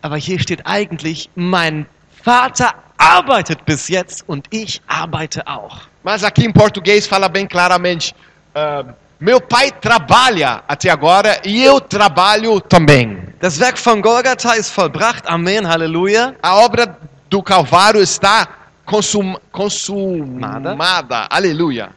[0.01, 1.85] Aber hier steht eigentlich, mein
[2.23, 5.89] Vater arbeitet bis jetzt und ich arbeite auch.
[6.01, 8.15] Mas aqui em português fala bem claramente:
[8.55, 8.85] ah,
[9.19, 13.17] Meu pai trabalha até agora e eu trabalho também.
[13.41, 15.27] Das Werk von Golgatha ist vollbracht.
[15.27, 16.37] Amen, Halleluja.
[16.41, 16.97] A obra
[17.29, 18.47] do Calvário está
[18.85, 21.27] consum, consumada.
[21.29, 21.89] Aleluia.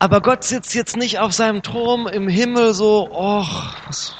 [0.00, 4.14] Aber Gott sitzt jetzt nicht auf seinem Thron im Himmel so, och, was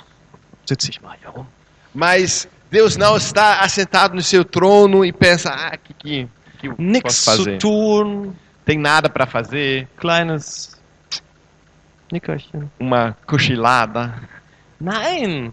[0.66, 1.47] sitze ich mal hier rum.
[1.95, 6.29] Mas Deus não está assentado no seu trono e pensa: Ah, que, que,
[6.61, 7.59] que eu Nichts posso zu fazer?
[7.59, 8.33] tun,
[8.64, 9.88] Tem nada para fazer.
[9.97, 10.79] kleines
[12.12, 12.71] Nickerchen.
[12.79, 14.14] Uma cochilada.
[14.81, 15.53] Nein,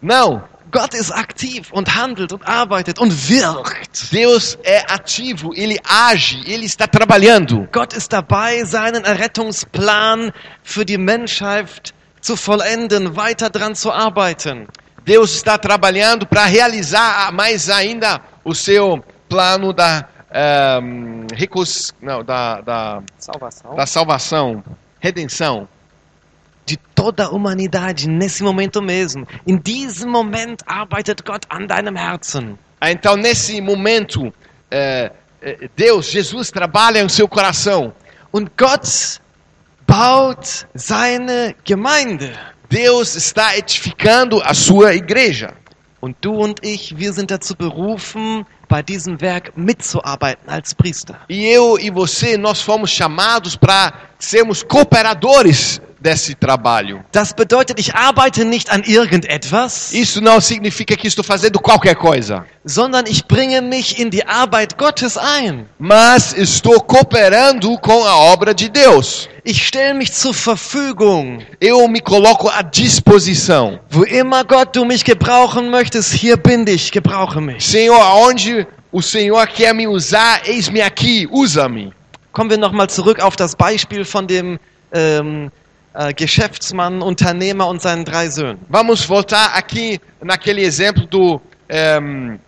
[0.00, 0.42] Não.
[0.72, 4.12] Gott ist aktiv und handelt und arbeitet und wirkt.
[4.12, 7.68] Deus é ativo, ele age, ele está trabalhando.
[7.72, 10.32] Gott ist dabei, seinen Errettungsplan
[10.62, 14.66] für die Menschheit zu vollenden, weiter dran zu arbeiten.
[15.04, 21.64] Deus está trabalhando para realizar mais ainda o seu plano da, ehm, recon-
[22.00, 23.02] não, da, da,
[23.76, 24.62] da salvação,
[25.00, 25.68] redenção.
[26.64, 29.26] De toda a humanidade, nesse momento mesmo.
[29.46, 32.58] In diesem Moment arbeitet Gott an deinem Herzen.
[32.82, 34.32] Então, nesse momento,
[34.70, 37.92] eh, eh, Deus, Jesus trabalha no seu coração.
[38.32, 39.20] Und Gott
[39.86, 42.32] baut seine Gemeinde.
[42.70, 45.54] Deus está edificando a sua igreja.
[46.00, 51.20] Und du und ich, wir sind dazu berufen, bei diesem Werk mitzuarbeiten als Priester.
[51.28, 53.92] E eu e você, nós fomos chamados para
[54.22, 57.04] sermos cooperadores desse trabalho.
[57.12, 62.44] Das bedeutet, ich arbeite nicht an irgendetwas, Isso não significa que estou fazendo qualquer coisa,
[62.64, 65.66] sondern ich bringe mich in die Arbeit Gottes ein.
[65.78, 69.28] mas estou cooperando com a obra de Deus.
[69.44, 71.40] Ich stelle mich zur Verfügung.
[71.60, 73.78] Eu me coloco à disposição.
[73.90, 77.64] Wo immer Gott du mich gebrauchen möchtest, hier bin ich, gebrauche mich.
[77.64, 81.92] Senhor, aonde o Senhor quer me usar, eis-me aqui, usa-me.
[82.32, 84.58] Kommen wir nochmal zurück auf das Beispiel von dem
[84.92, 85.50] ähm,
[85.94, 88.58] äh, Geschäftsmann, Unternehmer und seinen drei Söhnen.
[88.68, 92.38] Vamos voltar aqui naquele exemplo do ehm,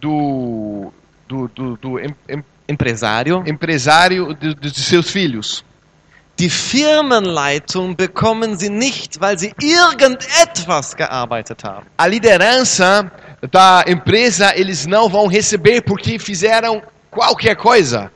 [0.00, 0.92] do,
[1.28, 3.42] do, do, do em- em- Empresário.
[3.46, 5.64] empresário de, de seus filhos.
[6.38, 11.86] Die Firmenleitung bekommen sie nicht, weil sie irgendetwas gearbeitet haben.
[11.96, 13.10] A liderança
[13.50, 18.10] da empresa eles não vão receber porque fizeram qualquer coisa.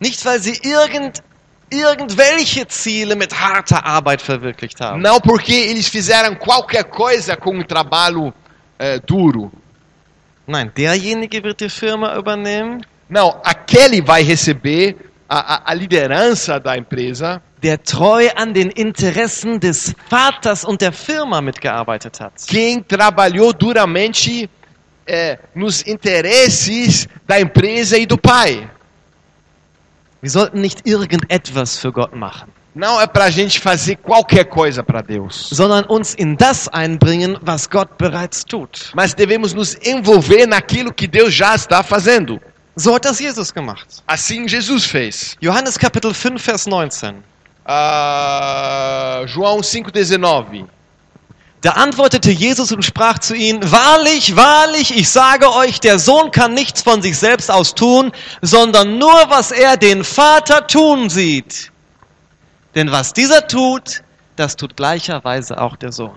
[0.00, 1.22] Nicht, weil sie irgend,
[1.70, 5.00] irgendwelche Ziele mit harter Arbeit verwirklicht haben.
[5.02, 8.32] Não porque eles fizeram qualquer coisa com um trabalho
[8.78, 9.52] eh, duro.
[10.46, 14.96] Nein, derjenige wird die Firma übernehmen, Não, aquele vai receber
[15.28, 20.92] a, a, a liderança da empresa der treu an den Interessen des Vaters und der
[20.92, 22.32] Firma mitgearbeitet hat.
[22.48, 24.48] quem trabalhou duramente
[25.06, 28.68] é, nos interesses da empresa e do pai.
[30.22, 34.82] Wir sollten nicht irgendetwas für Gott machen, Não é para a gente fazer qualquer coisa
[34.82, 38.92] para Deus, sondern uns in das einbringen, was Gott bereits tut.
[38.94, 42.40] mas devemos nos envolver naquilo que Deus já está fazendo.
[42.76, 43.86] So hat das Jesus gemacht.
[44.06, 45.36] Assim Jesus fez.
[45.40, 47.16] Johannes Kapitel 5, Vers 19.
[47.64, 50.66] Ah, João 5,19.
[51.60, 56.54] Da antwortete Jesus und sprach zu ihnen, Wahrlich, wahrlich, ich sage euch, der Sohn kann
[56.54, 61.70] nichts von sich selbst aus tun, sondern nur, was er den Vater tun sieht.
[62.74, 64.02] Denn was dieser tut,
[64.36, 66.16] das tut gleicherweise auch der Sohn.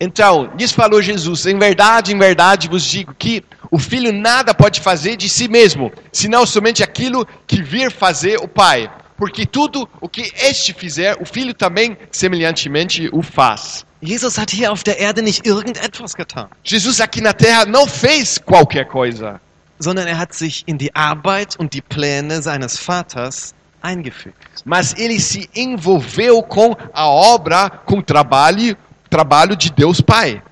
[0.00, 4.80] Então, lhes falou Jesus: Em verdade, em verdade vos digo que o filho nada pode
[4.80, 8.90] fazer de si mesmo, senão somente aquilo que vir fazer o Pai.
[9.16, 13.84] Porque tudo o que este fizer, o filho também semelhantemente o faz.
[14.02, 18.38] Jesus hat hier auf der Erde nicht irgendetwas getan, Jesus aqui na terra não fez
[18.38, 19.40] qualquer coisa,
[19.78, 24.62] sondern er hat sich in die Arbeit und die Pläne seines Vaters eingefügt.
[24.64, 28.76] mas ele se envolveu com a obra, com o trabalho,
[29.08, 30.42] trabalho de Deus Pai.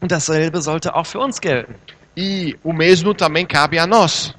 [0.00, 1.74] Und dasselbe sollte auch für uns gelten.
[2.16, 4.34] E o mesmo também cabe a nós.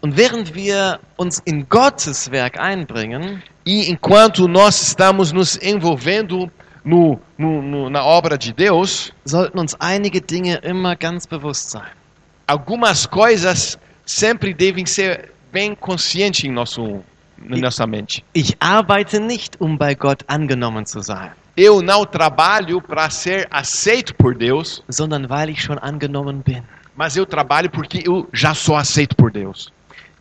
[0.00, 6.50] Und während wir uns in Gottes Werk einbringen, E enquanto nós estamos nos envolvendo
[6.84, 11.84] no, no- no- na obra de Deus, sollten uns einige Dinge immer ganz bewusst sein.
[12.46, 17.02] algumas coisas sempre devem ser bem conscientes em, nosso,
[17.38, 18.24] em nossa mente.
[18.34, 24.14] Ich arbeite nicht, um bei Gott angenommen zu sein, Eu não trabalho para ser aceito
[24.16, 26.62] por Deus, sondern weil ich schon angenommen bin.
[26.96, 29.70] mas eu trabalho porque eu já sou aceito por Deus.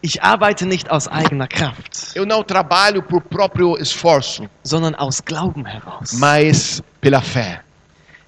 [0.04, 5.66] Ich arbeite nicht aus eigener Kraft, Eu não trabalho por próprio esforço, sondern aus Glauben
[5.66, 6.14] heraus.
[6.14, 7.62] mas pela fé.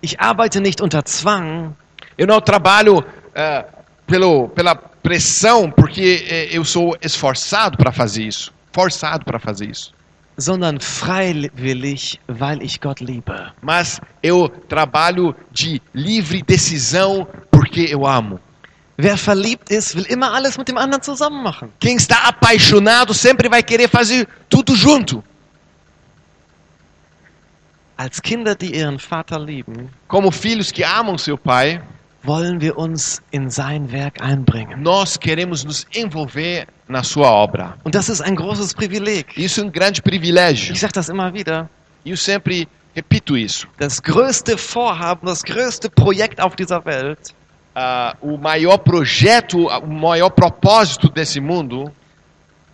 [0.02, 1.74] Ich arbeite nicht unter Zwang,
[2.18, 3.66] Eu não trabalho eh,
[4.06, 9.94] pelo, pela pressão porque eh, eu sou esforçado para fazer isso, forçado para fazer isso.
[10.38, 13.32] sondern freiwillig, weil ich Gott liebe.
[13.62, 18.40] Mas eu trabalho de livre decisão porque eu amo.
[19.04, 21.74] Wer verliebt ist, will immer alles mit dem anderen zusammen machen.
[21.82, 25.22] Quem está apaixonado sempre vai querer fazer tudo junto.
[27.98, 31.82] Als Kinder, die ihren Vater lieben, Como filhos que amam seu pai,
[32.24, 34.82] wollen wir uns in sein Werk einbringen.
[34.82, 37.78] nós queremos nos envolver na sua obra.
[37.84, 39.38] Und das ist ein großes Privileg.
[39.38, 40.72] Isso é um grande privilégio.
[40.72, 41.70] Ich sage das immer wieder.
[42.06, 43.68] E eu sempre repito isso.
[43.78, 47.34] Das größte Vorhaben, das größte Projekt auf dieser Welt
[47.76, 51.92] Ah, o maior projeto, o maior propósito desse mundo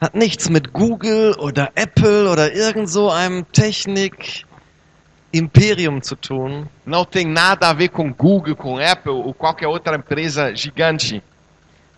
[0.01, 7.25] hat nichts mit Google oder Apple oder irgend so einem Technik-Imperium zu tun, não tem
[7.25, 11.23] nada a ver com Google, com Apple ou qualquer outra empresa gigante.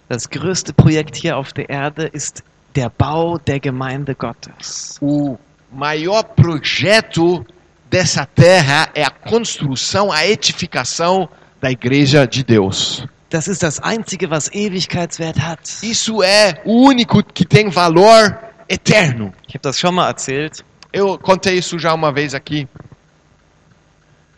[0.08, 2.44] Das größte Projekt hier auf der Erde ist
[2.76, 5.00] der Bau der Gemeinde Gottes.
[5.02, 5.40] O
[5.72, 7.44] maior projeto
[7.90, 11.28] dessa terra é a construção, a edificação
[11.62, 13.06] da igreja de Deus.
[13.30, 15.62] Das ist das Einzige, was Ewigkeitswert hat.
[15.84, 19.32] Isso é o único que tem valor eterno.
[19.48, 22.68] Ich habe das schon mal erzählt, Eu contei isso já uma vez aqui.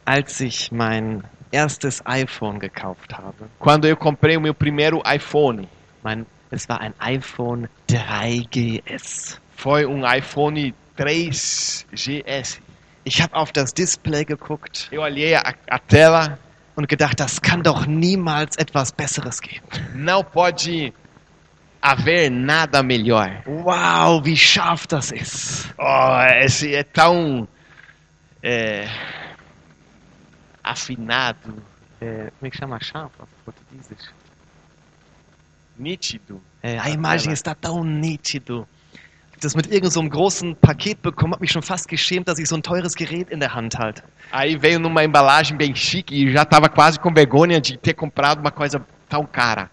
[0.06, 3.46] als ich mein erstes iPhone gekauft habe.
[3.60, 5.68] Quando eu comprei o meu primeiro iPhone.
[6.04, 9.38] Mein, es war ein iPhone 3GS.
[9.56, 12.60] Foi um iPhone 3GS.
[13.06, 16.38] Ich habe auf das Display geguckt Eu olhei a, a tela.
[16.76, 19.66] Und gedacht, das kann doch niemals etwas Besseres geben.
[19.96, 20.94] Não pode
[21.82, 23.44] haver nada melhor.
[23.46, 25.74] Wow, wie scharf das ist.
[25.78, 27.48] Oh, esse é tão
[28.42, 28.88] é,
[30.64, 31.62] afinado,
[32.02, 33.88] É, como é que chama auf Português?
[35.78, 36.42] nítido.
[36.62, 38.68] É, a imagem está tão nítido.
[39.44, 42.48] Das mit irgendeinem so einem großen Paket bekommen, habe mich schon fast geschämt, dass ich
[42.48, 44.02] so ein teures Gerät in der Hand halte.
[44.32, 48.40] Aí veio numa embalagem bem chique e já estava quase com vergonha de ter comprado
[48.40, 49.70] uma coisa tão cara.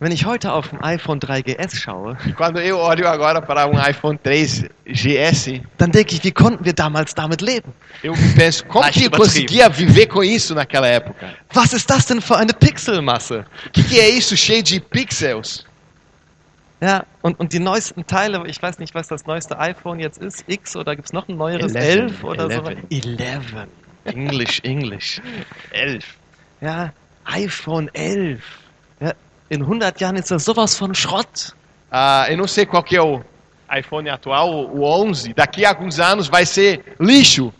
[0.00, 4.18] Wenn ich heute auf ein iPhone 3GS schaue, quando eu olho agora para um iPhone
[4.18, 7.72] 3 GS, dann denke ich, wie konnten wir damals damit leben?
[8.02, 11.34] eu penso, como que eu conseguia viver com isso naquela época?
[11.54, 13.44] Was ist das denn für eine Pixelmasse?
[13.66, 15.66] O que, que é isso cheio de pixels?
[16.80, 20.44] Ja, und, und die neuesten Teile, ich weiß nicht, was das neueste iPhone jetzt ist,
[20.46, 22.62] X oder gibt es noch ein neueres, 11, 11 oder so?
[22.62, 23.20] 11.
[23.20, 23.54] 11.
[24.04, 25.20] Englisch, Englisch.
[25.72, 26.16] Elf.
[26.62, 26.92] Ja,
[27.26, 28.42] iPhone 11.
[29.00, 29.12] Ja,
[29.50, 31.54] in 100 Jahren ist das sowas von Schrott.
[31.90, 33.22] Ah, eu não sei qual que é o
[33.70, 35.34] iPhone atual, o 11.
[35.34, 37.52] Daqui a alguns anos vai ser lixo.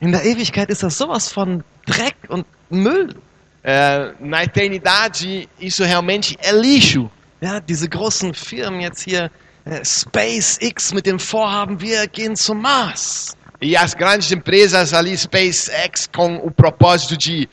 [0.00, 3.14] In der Ewigkeit ist das sowas von Dreck und Müll.
[3.62, 7.10] É, na eternidade, isso realmente é lixo.
[7.40, 9.30] Ja, diese großen Firmen jetzt hier,
[9.64, 13.36] äh, SpaceX mit dem Vorhaben, wir gehen zum Mars.
[13.62, 17.48] E as grandes empresas ali, SpaceX, com o propósito de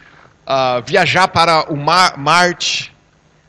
[0.46, 2.92] ah, viajar para o Mar Marte.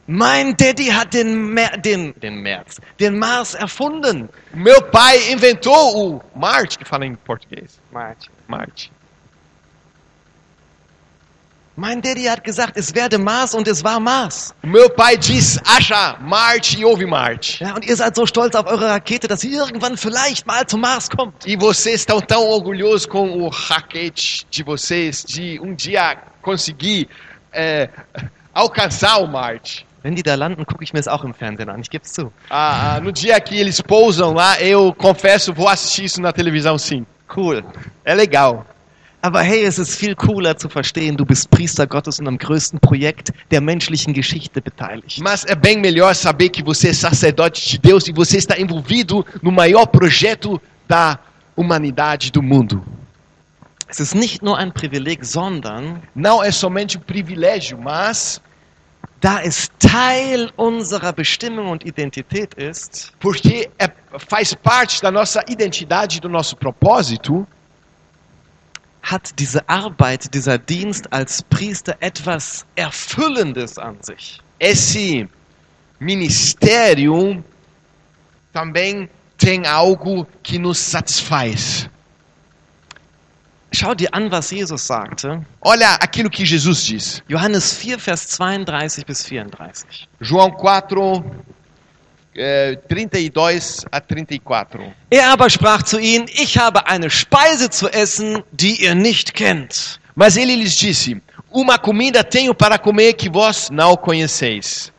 [0.06, 4.28] Mein Daddy hat den, Mer den, den März, den Mars erfunden.
[4.54, 7.78] Meu pai inventou o Marte, que fala em português.
[7.92, 8.30] Marte.
[8.48, 8.90] Marte.
[11.78, 14.52] Mein Daddy hat gesagt, es werde Mars und es war Mars.
[14.62, 17.62] Meu pai diz, acha Marte e ouve Marte.
[17.62, 20.80] Ja, und ihr seid so stolz auf eure Rakete, dass sie irgendwann vielleicht mal zum
[20.80, 21.46] Mars kommt.
[21.46, 27.08] E vocês estão tão orgulhosos com o raquete de vocês de um dia conseguir
[27.52, 27.88] é,
[28.52, 29.86] alcançar o Marte.
[30.02, 32.12] Wenn die da landen, gucke ich mir es auch im Fernsehen an, ich gebe es
[32.12, 32.32] zu.
[32.50, 36.76] Ah, ah, no dia que eles pousam lá, eu confesso, vou assistir isso na televisão
[36.76, 37.06] sim.
[37.32, 37.62] Cool.
[38.04, 38.66] É legal.
[39.28, 42.80] Aber hey, es ist viel cooler zu verstehen, du bist Priester Gottes und am größten
[42.80, 45.20] Projekt der menschlichen Geschichte beteiligt.
[45.22, 49.26] Mas é bem melhor saber que você é sacerdote de Deus e você está envolvido
[49.42, 50.58] no maior projeto
[50.88, 51.18] da
[51.54, 52.82] humanidade do mundo.
[53.86, 58.40] Es ist nicht nur ein Privileg, sondern Não é somente um privilégio, mas
[59.20, 63.90] da es Teil unserer Bestimmung und Identität ist, porque é,
[64.26, 67.46] faz parte da nossa identidade, do nosso propósito,
[69.10, 74.40] hat diese Arbeit, dieser Dienst als Priester etwas Erfüllendes an sich.
[74.58, 75.28] esse
[76.00, 77.42] ministério
[78.52, 81.88] também tem algo que nos satisfaz.
[83.72, 85.44] Schau dir an, was Jesus sagte.
[85.60, 87.22] Olha aquilo que Jesus diz.
[87.28, 90.08] Johannes 4, Vers 32 bis 34.
[90.20, 91.22] João 4,
[92.38, 94.80] 32 a 34.
[95.10, 100.00] Er aber sprach zu ihnen, ich habe eine Speise zu essen, die ihr nicht kennt.
[100.14, 101.20] Mas ele lhes disse:
[101.50, 104.92] Uma comida tenho para comer que vós não conheceis.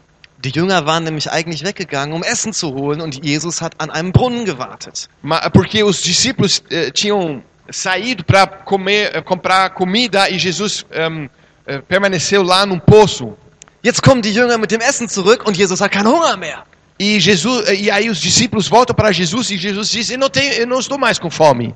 [0.44, 4.14] Die Jünger waren nämlich eigentlich weggegangen, um Essen zu holen, und Jesus hat an einem
[4.14, 5.10] Brunnen gewartet.
[5.52, 11.30] Porque os discípulos eh, tinham saído para comer, eh, comprar comida e Jesus ehm,
[11.68, 13.38] eh, permaneceu lá num poço.
[13.84, 16.64] Jetzt kommen die Jünger mit dem Essen zurück und Jesus hat keinen Hunger mehr.
[17.00, 20.54] E Jesus e aí os discípulos voltam para Jesus e Jesus diz: eu não, tenho,
[20.54, 21.74] eu não estou mais com fome.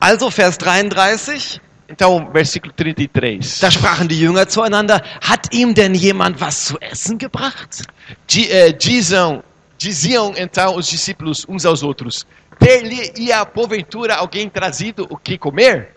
[0.00, 3.60] Also Vers 33, Então, versículo 33.
[3.60, 7.84] da sprachen die Jünger zueinander, hat ihm denn jemand was zu essen gebracht?
[8.26, 12.26] Di, eh, diziam então os discípulos uns aos outros:
[12.58, 15.94] Ter-lhe-ia porventura alguém trazido o que comer?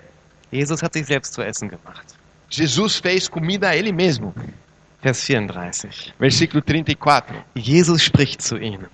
[0.51, 2.05] Jesus hat sich selbst zu essen gemacht.
[2.49, 4.33] Jesus fez comida a ele mesmo.
[5.01, 6.13] Vers 34.
[6.19, 7.35] Versículo 34.
[7.55, 8.87] Jesus spricht zu ihnen.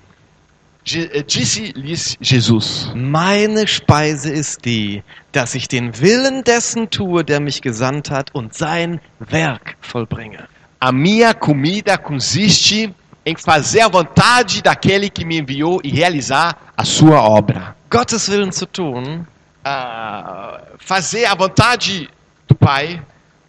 [0.85, 5.01] Eh, Disse-lhes Jesus: Meine Speise ist die,
[5.31, 10.47] dass ich den Willen dessen tue, der mich gesandt hat und sein Werk vollbringe.
[10.81, 12.93] A minha comida consiste
[13.25, 17.73] em fazer a vontade daquele que me enviou e realizar a sua obra.
[17.89, 19.25] Gottes Willen zu tun
[19.65, 22.09] Ah, fazer a vontade
[22.49, 23.01] do Pai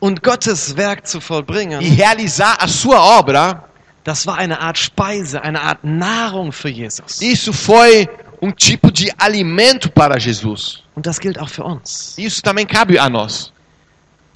[0.04, 3.64] und Gottes Werk zu e vollbringen, realizar a sua obra,
[4.04, 7.22] das war eine Art Speise, eine Art Nahrung für Jesus.
[7.22, 8.06] isso foi
[8.38, 10.82] um tipo de alimento para Jesus.
[10.94, 12.18] Und das gilt auch für uns.
[12.18, 13.50] Isso também cabe a nós.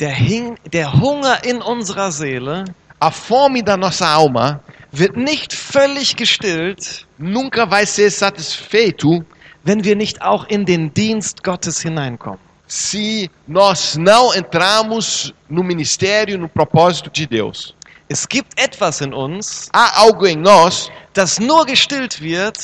[0.01, 2.65] Der, Hing, der Hunger in unserer Seele
[2.99, 4.61] A fome da nossa alma
[4.91, 9.23] wird nicht völlig gestillt, nunca vai ser satisfeito
[9.65, 12.48] wenn wir nicht auch in den Dienst Gottes hineinkommen.
[12.69, 17.75] Se nós não entrarmos no ministério, no propósito de Deus.
[18.11, 22.57] Es gibt etwas in uns, Há algo em nós das nur gestillt wird,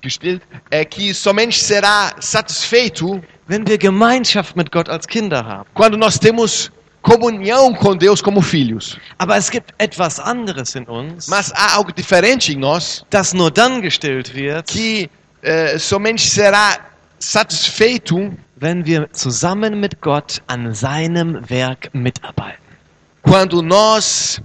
[0.00, 5.66] gestillt, é que somente será satisfeito wenn wir Gemeinschaft mit Gott als Kinder haben.
[5.74, 6.70] quando nós temos
[7.02, 8.98] comunhão com Deus como filhos.
[9.18, 13.50] Aber es gibt etwas anderes in uns, Mas há algo diferente em nós das nur
[13.50, 15.10] dann gestillt wird, que
[15.42, 22.68] eh, somente será satisfeito wenn wir zusammen mit Gott an seinem Werk mitarbeiten.
[23.28, 24.40] quando nós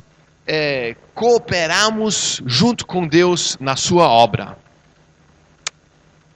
[0.46, 4.58] eh, cooperamos junto com Deus na sua obra.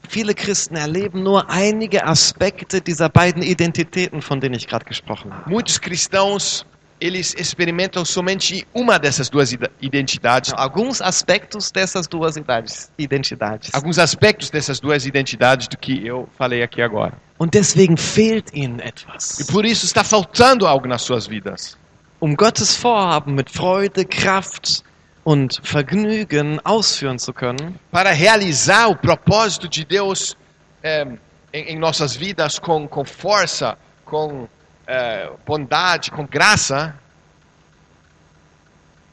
[0.09, 5.49] Viele Christen erleben nur einige Aspekte dieser beiden Identitäten, von denen ich gerade gesprochen habe.
[5.49, 6.65] Muitos cristãos,
[6.99, 13.69] eles experimentam somente uma dessas duas ida- identidades, Alguns aspectos dessas duas idades- identidades.
[13.73, 17.13] alguns aspectos dessas duas identidades do que eu falei aqui agora.
[17.39, 19.39] Und deswegen fehlt ihnen etwas.
[19.39, 21.77] E por isso está faltando algo nas suas vidas.
[22.19, 24.81] Um Gottes Vorhaben mit Freude, Kraft
[25.23, 30.35] und Vergnügen ausführen zu können, Para realizar o propósito de Deus
[30.81, 31.05] eh,
[31.53, 34.47] em, em nossas vidas com, com força, com
[34.87, 36.93] eh, bondade, com graça,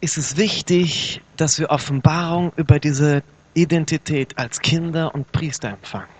[0.00, 3.22] ist es wichtig, dass wir Offenbarung über diese
[3.54, 6.14] Identität als Kinder und Priester empfangen.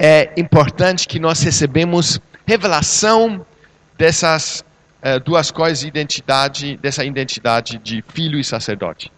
[0.00, 3.44] é importante que nós recebemos revelação
[3.98, 4.64] dessas
[5.02, 9.12] eh, duas coisas, identidade, dessa identidade de filho e sacerdote.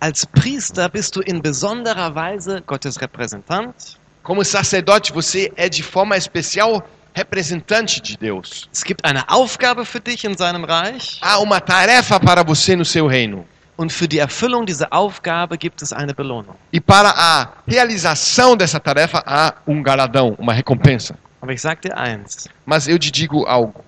[0.00, 3.98] Als Priester bist du in besonderer Weise Gottes Repräsentant.
[4.22, 8.68] Como sacerdote, você é de forma especial representante de Deus.
[8.72, 12.84] Es gibt eine Aufgabe für dich in seinem Reich Há uma tarefa para você no
[12.84, 13.44] seu reino.
[13.76, 16.56] und für die Erfüllung dieser Aufgabe gibt es eine Belohnung.
[16.72, 21.16] E para a realização dessa tarefa há um galadão, uma recompensa.
[21.40, 23.84] Aber ich sage dir eins, Mas eu te digo algo: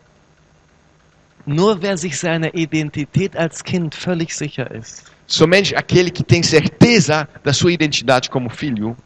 [1.46, 7.28] nur wer sich seiner Identität als Kind völlig sicher ist, somente aquele que tem certeza
[7.42, 8.96] da sua identidade como filho,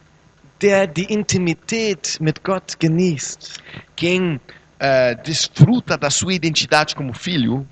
[0.60, 3.60] der die Intimität mit Gott genießt
[3.96, 4.40] quem
[4.78, 7.66] eh, desfruta da sua identidade como filho,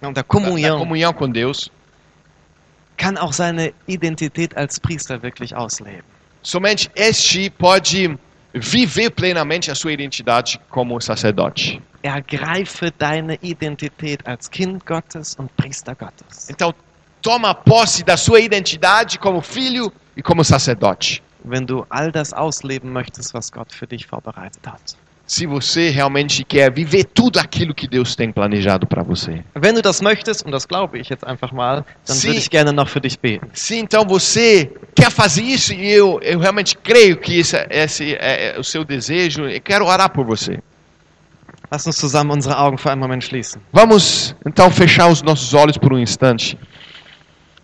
[0.00, 1.70] der da, da Kommunion, comunhão com Deus,
[2.96, 6.04] kann auch seine Identität als Priester wirklich ausleben.
[6.44, 8.16] somente este pode
[8.52, 11.82] viver plenamente a sua identidade como sacerdote.
[12.02, 16.50] Ergreife deine Identität als Kind Gottes und Priester Gottes.
[16.50, 16.72] Então,
[17.22, 21.22] toma posse da sua identidade como filho e como sacerdote.
[21.44, 24.96] Wenn du all das ausleben möchtest, was Gott für dich vorbereitet hat.
[25.26, 29.42] Se você realmente quer viver tudo aquilo que Deus tem planejado para você.
[29.54, 32.50] Wenn du das möchtest, und das glaube ich jetzt einfach mal, dann Sie- würde ich
[32.50, 33.48] gerne noch für dich beten.
[33.54, 38.54] Se então você quer fazer isso, e eu, eu realmente creio que esse, esse é,
[38.56, 40.60] é o seu desejo, eu quero orar por você.
[41.70, 43.60] Lass uns zusammen unsere Augen für einen Moment schließen.
[43.72, 46.58] Vamos então fechar os nossos olhos por um instante.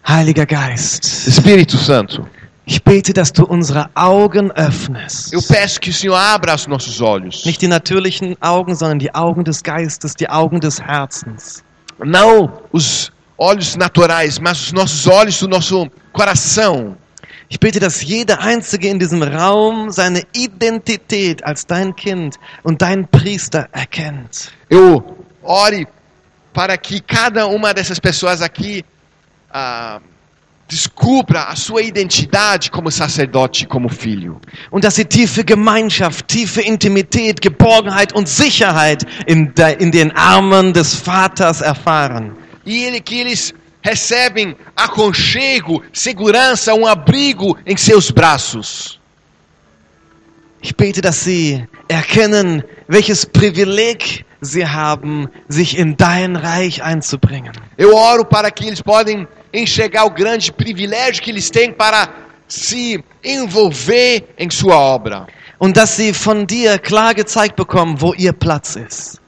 [0.09, 2.27] Heiliger Geist, Espírito Santo,
[2.71, 5.33] ich bete, dass du unsere Augen öffnest.
[5.33, 7.45] eu peço que o Senhor abra os nossos olhos.
[7.45, 11.65] Nicht die natürlichen Augen, sondern die Augen des Geistes, die Augen des Herzens.
[11.99, 16.97] Não os olhos naturais, mas os nossos olhos do nosso coração.
[17.49, 23.05] Ich bete, dass jeder Einzige in diesem Raum seine Identität als dein Kind und dein
[23.09, 24.53] Priester erkennt.
[24.71, 25.89] Eu ore
[26.53, 28.85] para que cada uma dessas pessoas aqui
[29.53, 29.99] ah,
[30.71, 34.41] descubra a sua identidade como sacerdote, como filho.
[34.71, 40.73] Und dass sie tiefe Gemeinschaft, tiefe Intimität, Geborgenheit und Sicherheit in, de, in den Armen
[40.73, 42.37] des Vaters erfahren.
[42.65, 43.53] E ele, que eles
[43.83, 49.01] recebem aconchego, segurança, um abrigo em seus braços.
[50.63, 57.53] Ich bete, dass sie erkennen, welches Privileg sie haben, sich in dein Reich einzubringen.
[57.77, 62.09] Eu oro para que eles podem enxergar o grande privilégio que eles têm para
[62.49, 65.27] se envolver em sua obra.
[65.59, 69.21] Und dass sie von dir klar gezeigt bekommen, wo ihr Platz ist.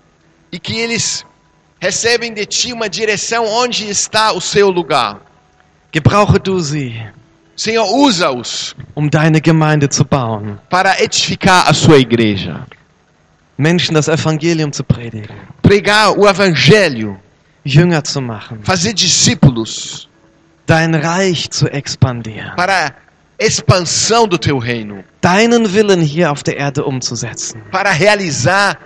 [0.50, 1.24] E que eles
[1.80, 5.20] recebem de ti uma direção onde está o seu lugar.
[5.92, 6.94] Gebrauche du sie,
[7.54, 12.66] Senhor, usa-os um deine Gemeinde zu bauen, para edificar a sua igreja.
[13.58, 17.20] Menschen das Evangelium zu predigen, Pregar o evangelho,
[17.64, 20.08] Jünger zu machen, fazer discípulos
[20.72, 22.94] dein Reich zu expandieren, para
[23.38, 27.60] expansão do teu reino, deinen Willen hier auf der Erde umzusetzen.
[27.70, 28.78] para realizar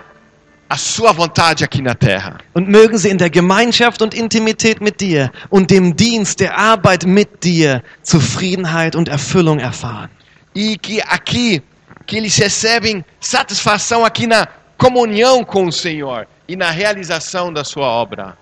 [0.69, 2.39] a sua vontade aqui na terra.
[2.55, 7.07] Und mögen sie in der Gemeinschaft und Intimität mit dir und dem Dienst der Arbeit
[7.07, 10.11] mit dir Zufriedenheit und Erfüllung erfahren.
[10.57, 11.63] E que aqui,
[12.05, 17.87] que eles recebem satisfação aqui na comunhão com o Senhor e na realização da sua
[17.87, 18.37] obra.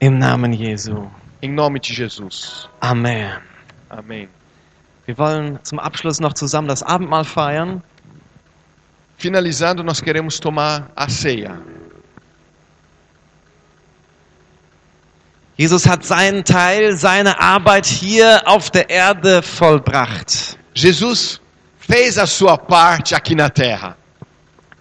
[0.00, 1.10] Im Namen Jesu.
[1.42, 2.68] Em nome de Jesus.
[2.80, 3.42] Amen.
[3.90, 4.28] Amém.
[5.06, 7.82] Wir wollen zum Abschluss noch zusammen das Abendmahl feiern.
[9.18, 11.60] Finalizando, nós queremos tomar a ceia.
[15.56, 20.56] Jesus hat seinen Teil, seine Arbeit hier auf der Erde vollbracht.
[20.74, 21.40] Jesus
[21.76, 23.96] fez a sua parte aqui na terra.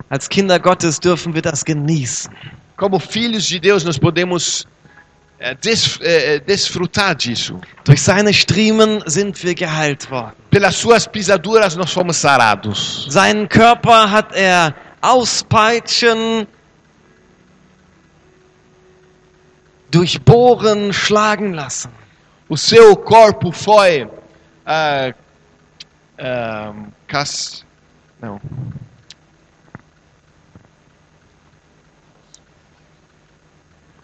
[0.09, 2.32] Als Kinder Gottes dürfen wir das genießen.
[2.78, 4.68] Como filhos de Deus, nós podemos
[5.64, 7.60] des, eh, desfrutar disso.
[7.84, 10.36] Durch seine Striemen sind wir geheilt worden.
[10.52, 13.08] Pelas suas pisaduras, nós fomos sarados.
[13.10, 16.46] Seinen Körper hat er auspeitschen,
[19.89, 21.92] durchbohren, schlagen lassen.
[22.48, 24.08] O seu corpo foi.
[24.66, 25.12] ah,
[26.20, 26.74] ah,
[27.08, 27.66] cas...
[28.22, 28.39] Não.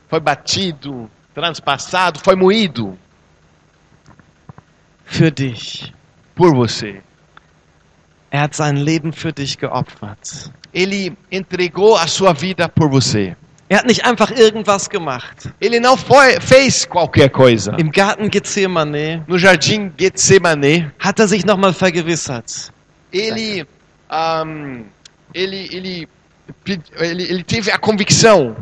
[0.10, 1.12] Foi batido,
[1.42, 2.98] transpassado, foi moído
[5.06, 5.94] Für dich.
[6.36, 7.02] por você.
[8.32, 10.52] Er hat sein Leben für dich geopfert.
[10.74, 13.36] ele entregou a sua vida por você.
[13.70, 15.50] Er hat nicht einfach irgendwas gemacht.
[15.62, 17.76] Ele não foi, fez qualquer coisa.
[17.80, 22.72] Im Garten Gethsemane No jardim Getsemane, hat er sich nochmal vergewissert.
[23.14, 23.66] ele,
[24.10, 24.86] ahm,
[25.34, 26.08] ele, ele,
[27.00, 28.56] ele, ele teve a convicção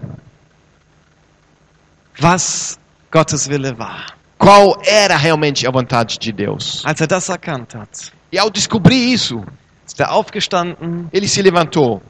[2.20, 2.78] was
[3.12, 4.06] Gottes Wille war.
[4.38, 6.84] qual era realmente a vontade de Deus.
[6.86, 9.44] Als er das erkannt hat, E ao descobrir isso,
[9.88, 12.02] ist er aufgestanden ele se levantou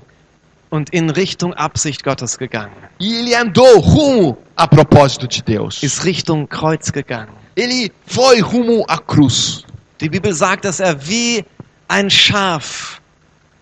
[0.72, 2.74] und in Richtung Absicht Gottes gegangen.
[3.00, 5.84] e ele andou rumo a propósito de Deus.
[5.84, 7.34] Ist Richtung Kreuz gegangen.
[7.56, 9.64] Ele foi rumo à cruz.
[10.02, 11.46] Die Bibel sagt, dass er wie
[11.88, 13.00] ein Schaf,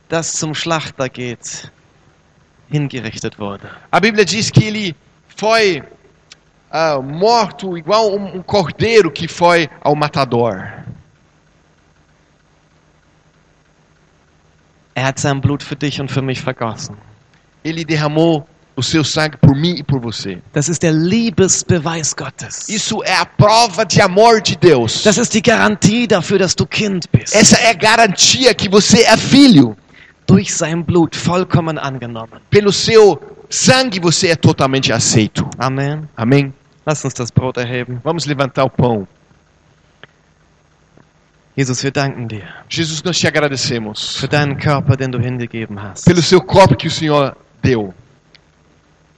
[0.09, 1.69] das zum Schlachter geht,
[2.71, 3.69] hingerichtet wurde.
[3.91, 4.95] A Bíblia diz que ele
[5.35, 5.83] foi
[6.73, 10.83] ah, morto igual um, um cordeiro que foi ao matador.
[14.95, 16.95] Er hat sein Blut für dich und für mich vergossen.
[17.63, 20.41] Ele derramou o seu sangue por mim e por você.
[20.51, 22.67] Das ist der Liebesbeweis Gottes.
[22.69, 25.03] Isso é a prova de amor de Deus.
[25.03, 27.35] Das ist die Garantie dafür, dass du Kind bist.
[27.35, 29.77] Essa é a garantia que você é filho.
[30.25, 32.41] Durch sein Blut vollkommen angenommen.
[32.49, 33.19] Pelo seu
[33.49, 35.47] sangue você é totalmente aceito.
[35.59, 36.07] Amen.
[36.15, 36.53] Amém?
[36.85, 37.99] Lass uns das Brot erheben.
[38.03, 39.07] Vamos levantar o pão.
[41.55, 46.03] Jesus, wir danken dir Jesus, nós te agradecemos für deinen Körper, den du hingegeben hast.
[46.05, 47.93] pelo seu corpo que o Senhor deu.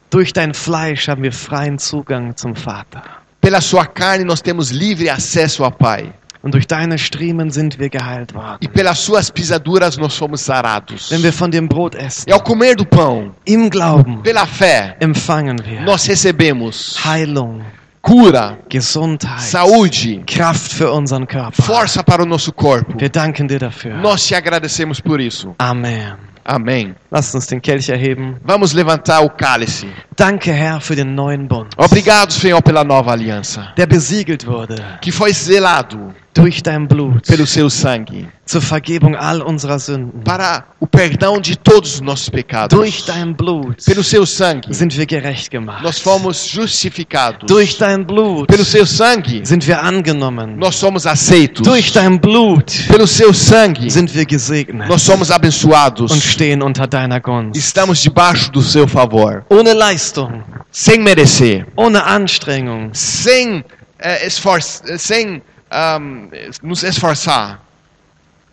[0.10, 3.02] Durch dein Fleisch haben wir freien Zugang zum Vater.
[3.40, 6.14] Pela sua carne nós temos livre acesso ao Pai.
[6.46, 8.68] Und durch deine Striemen sind wir geheilt E worden.
[8.72, 11.10] pelas suas pisaduras nós fomos sarados.
[11.10, 14.96] Wenn wir von dem Brot essen, E ao comer do pão, im Glauben pela fé,
[15.02, 17.62] empfangen wir nós recebemos Heilung,
[18.02, 21.64] cura, Gesundheit, saúde, Kraft für unseren Körper.
[21.64, 22.94] força para o nosso corpo.
[23.00, 23.96] Wir danken dir dafür.
[23.96, 25.56] Nós te agradecemos por isso.
[25.58, 26.14] Amen.
[26.48, 26.94] Amém.
[27.12, 28.36] Lass uns den Kelch erheben.
[28.46, 29.88] Vamos levantar o cálice.
[30.16, 35.12] Danke, Herr, für den neuen Bund, Obrigado, Senhor, pela nova aliança, der besiegelt wurde que
[35.12, 40.22] foi zelado durch dein Blut pelo seu sangue zur Vergebung all unserer Sünden.
[40.24, 42.78] para o perdão de todos os nossos pecados.
[42.78, 45.82] Durch dein Blut Pelo seu sangue, sind wir gerecht gemacht.
[45.82, 47.48] nós fomos justificados.
[47.48, 50.58] Durch dein Blut Pelo seu sangue, sind wir angenommen.
[50.60, 51.66] nós somos aceitos.
[51.66, 56.12] Durch dein Blut Pelo seu sangue, sind wir gesegnet nós somos abençoados.
[56.12, 57.56] und stehen unter deiner Gunst.
[57.58, 63.64] Estamos debaixo do seu favor, Ohne Leistung, sem merecer, ohne Anstrengung, sem
[64.00, 65.42] eh, esfor sem
[65.76, 66.30] ahm,
[66.64, 67.60] nos esforçar,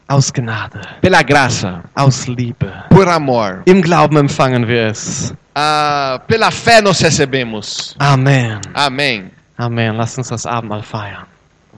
[0.08, 2.70] aus Gnade, pela graça, aus Liebe.
[2.90, 3.62] por amor.
[3.66, 5.32] Im Glauben empfangen wir es.
[5.54, 7.94] Ah, pela fé nós recebemos.
[7.98, 8.60] Amen.
[8.74, 9.30] Amém.
[9.58, 9.96] Amen.
[9.96, 11.26] Lass uns das Abendmahl feiern.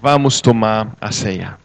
[0.01, 1.57] Vamos tomar a ceia.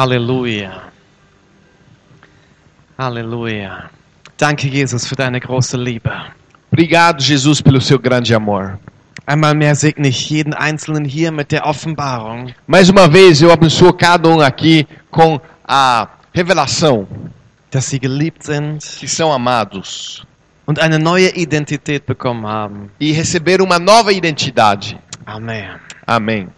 [0.00, 0.82] Halleluja.
[2.96, 3.90] Halleluja.
[4.38, 6.10] Danke, Jesus, für deine große Liebe.
[6.72, 8.78] Obrigado, Jesus, pelo seu grande amor.
[9.26, 13.92] Einmal mehr segne ich jeden Einzelnen hier mit der Offenbarung, Mais uma vez, eu abençoo
[13.92, 15.38] cada um aqui com
[15.68, 17.06] a revelação
[17.70, 20.24] dass sie geliebt sind que são amados
[20.66, 22.90] und eine neue Identität bekommen haben.
[22.98, 24.98] e receber uma nova identidade.
[25.26, 25.68] Amen.
[26.06, 26.48] Amém.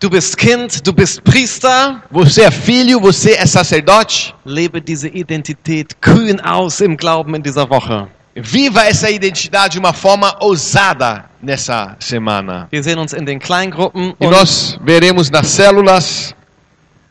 [0.00, 2.02] Du bist Kind, du bist Priester.
[2.10, 4.34] Você é filho, você é sacerdote.
[4.46, 8.08] Lebe diese Identität kühn aus im Glauben in dieser Woche.
[8.34, 12.66] Viva essa identidade de uma forma ousada nessa semana.
[12.70, 16.34] Wir sehen uns in den Kleingruppen E nós veremos nas células.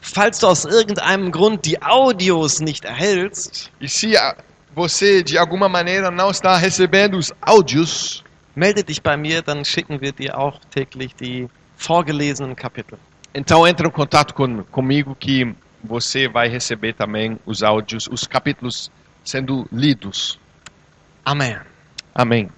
[0.01, 4.15] falls du aus irgendeinem Grund die Audios nicht erhältst, E se
[4.73, 8.23] você de alguma maneira não está recebendo os áudios,
[8.55, 11.47] melde dich bei mir, dann schicken wir dir auch täglich die
[11.79, 12.99] vorgelesenen Kapitel.
[13.33, 18.91] então entre em contato com, comigo que você vai receber também os áudios, os capítulos
[19.23, 20.39] sendo lidos.
[21.25, 21.59] Amen.
[22.13, 22.49] Amém.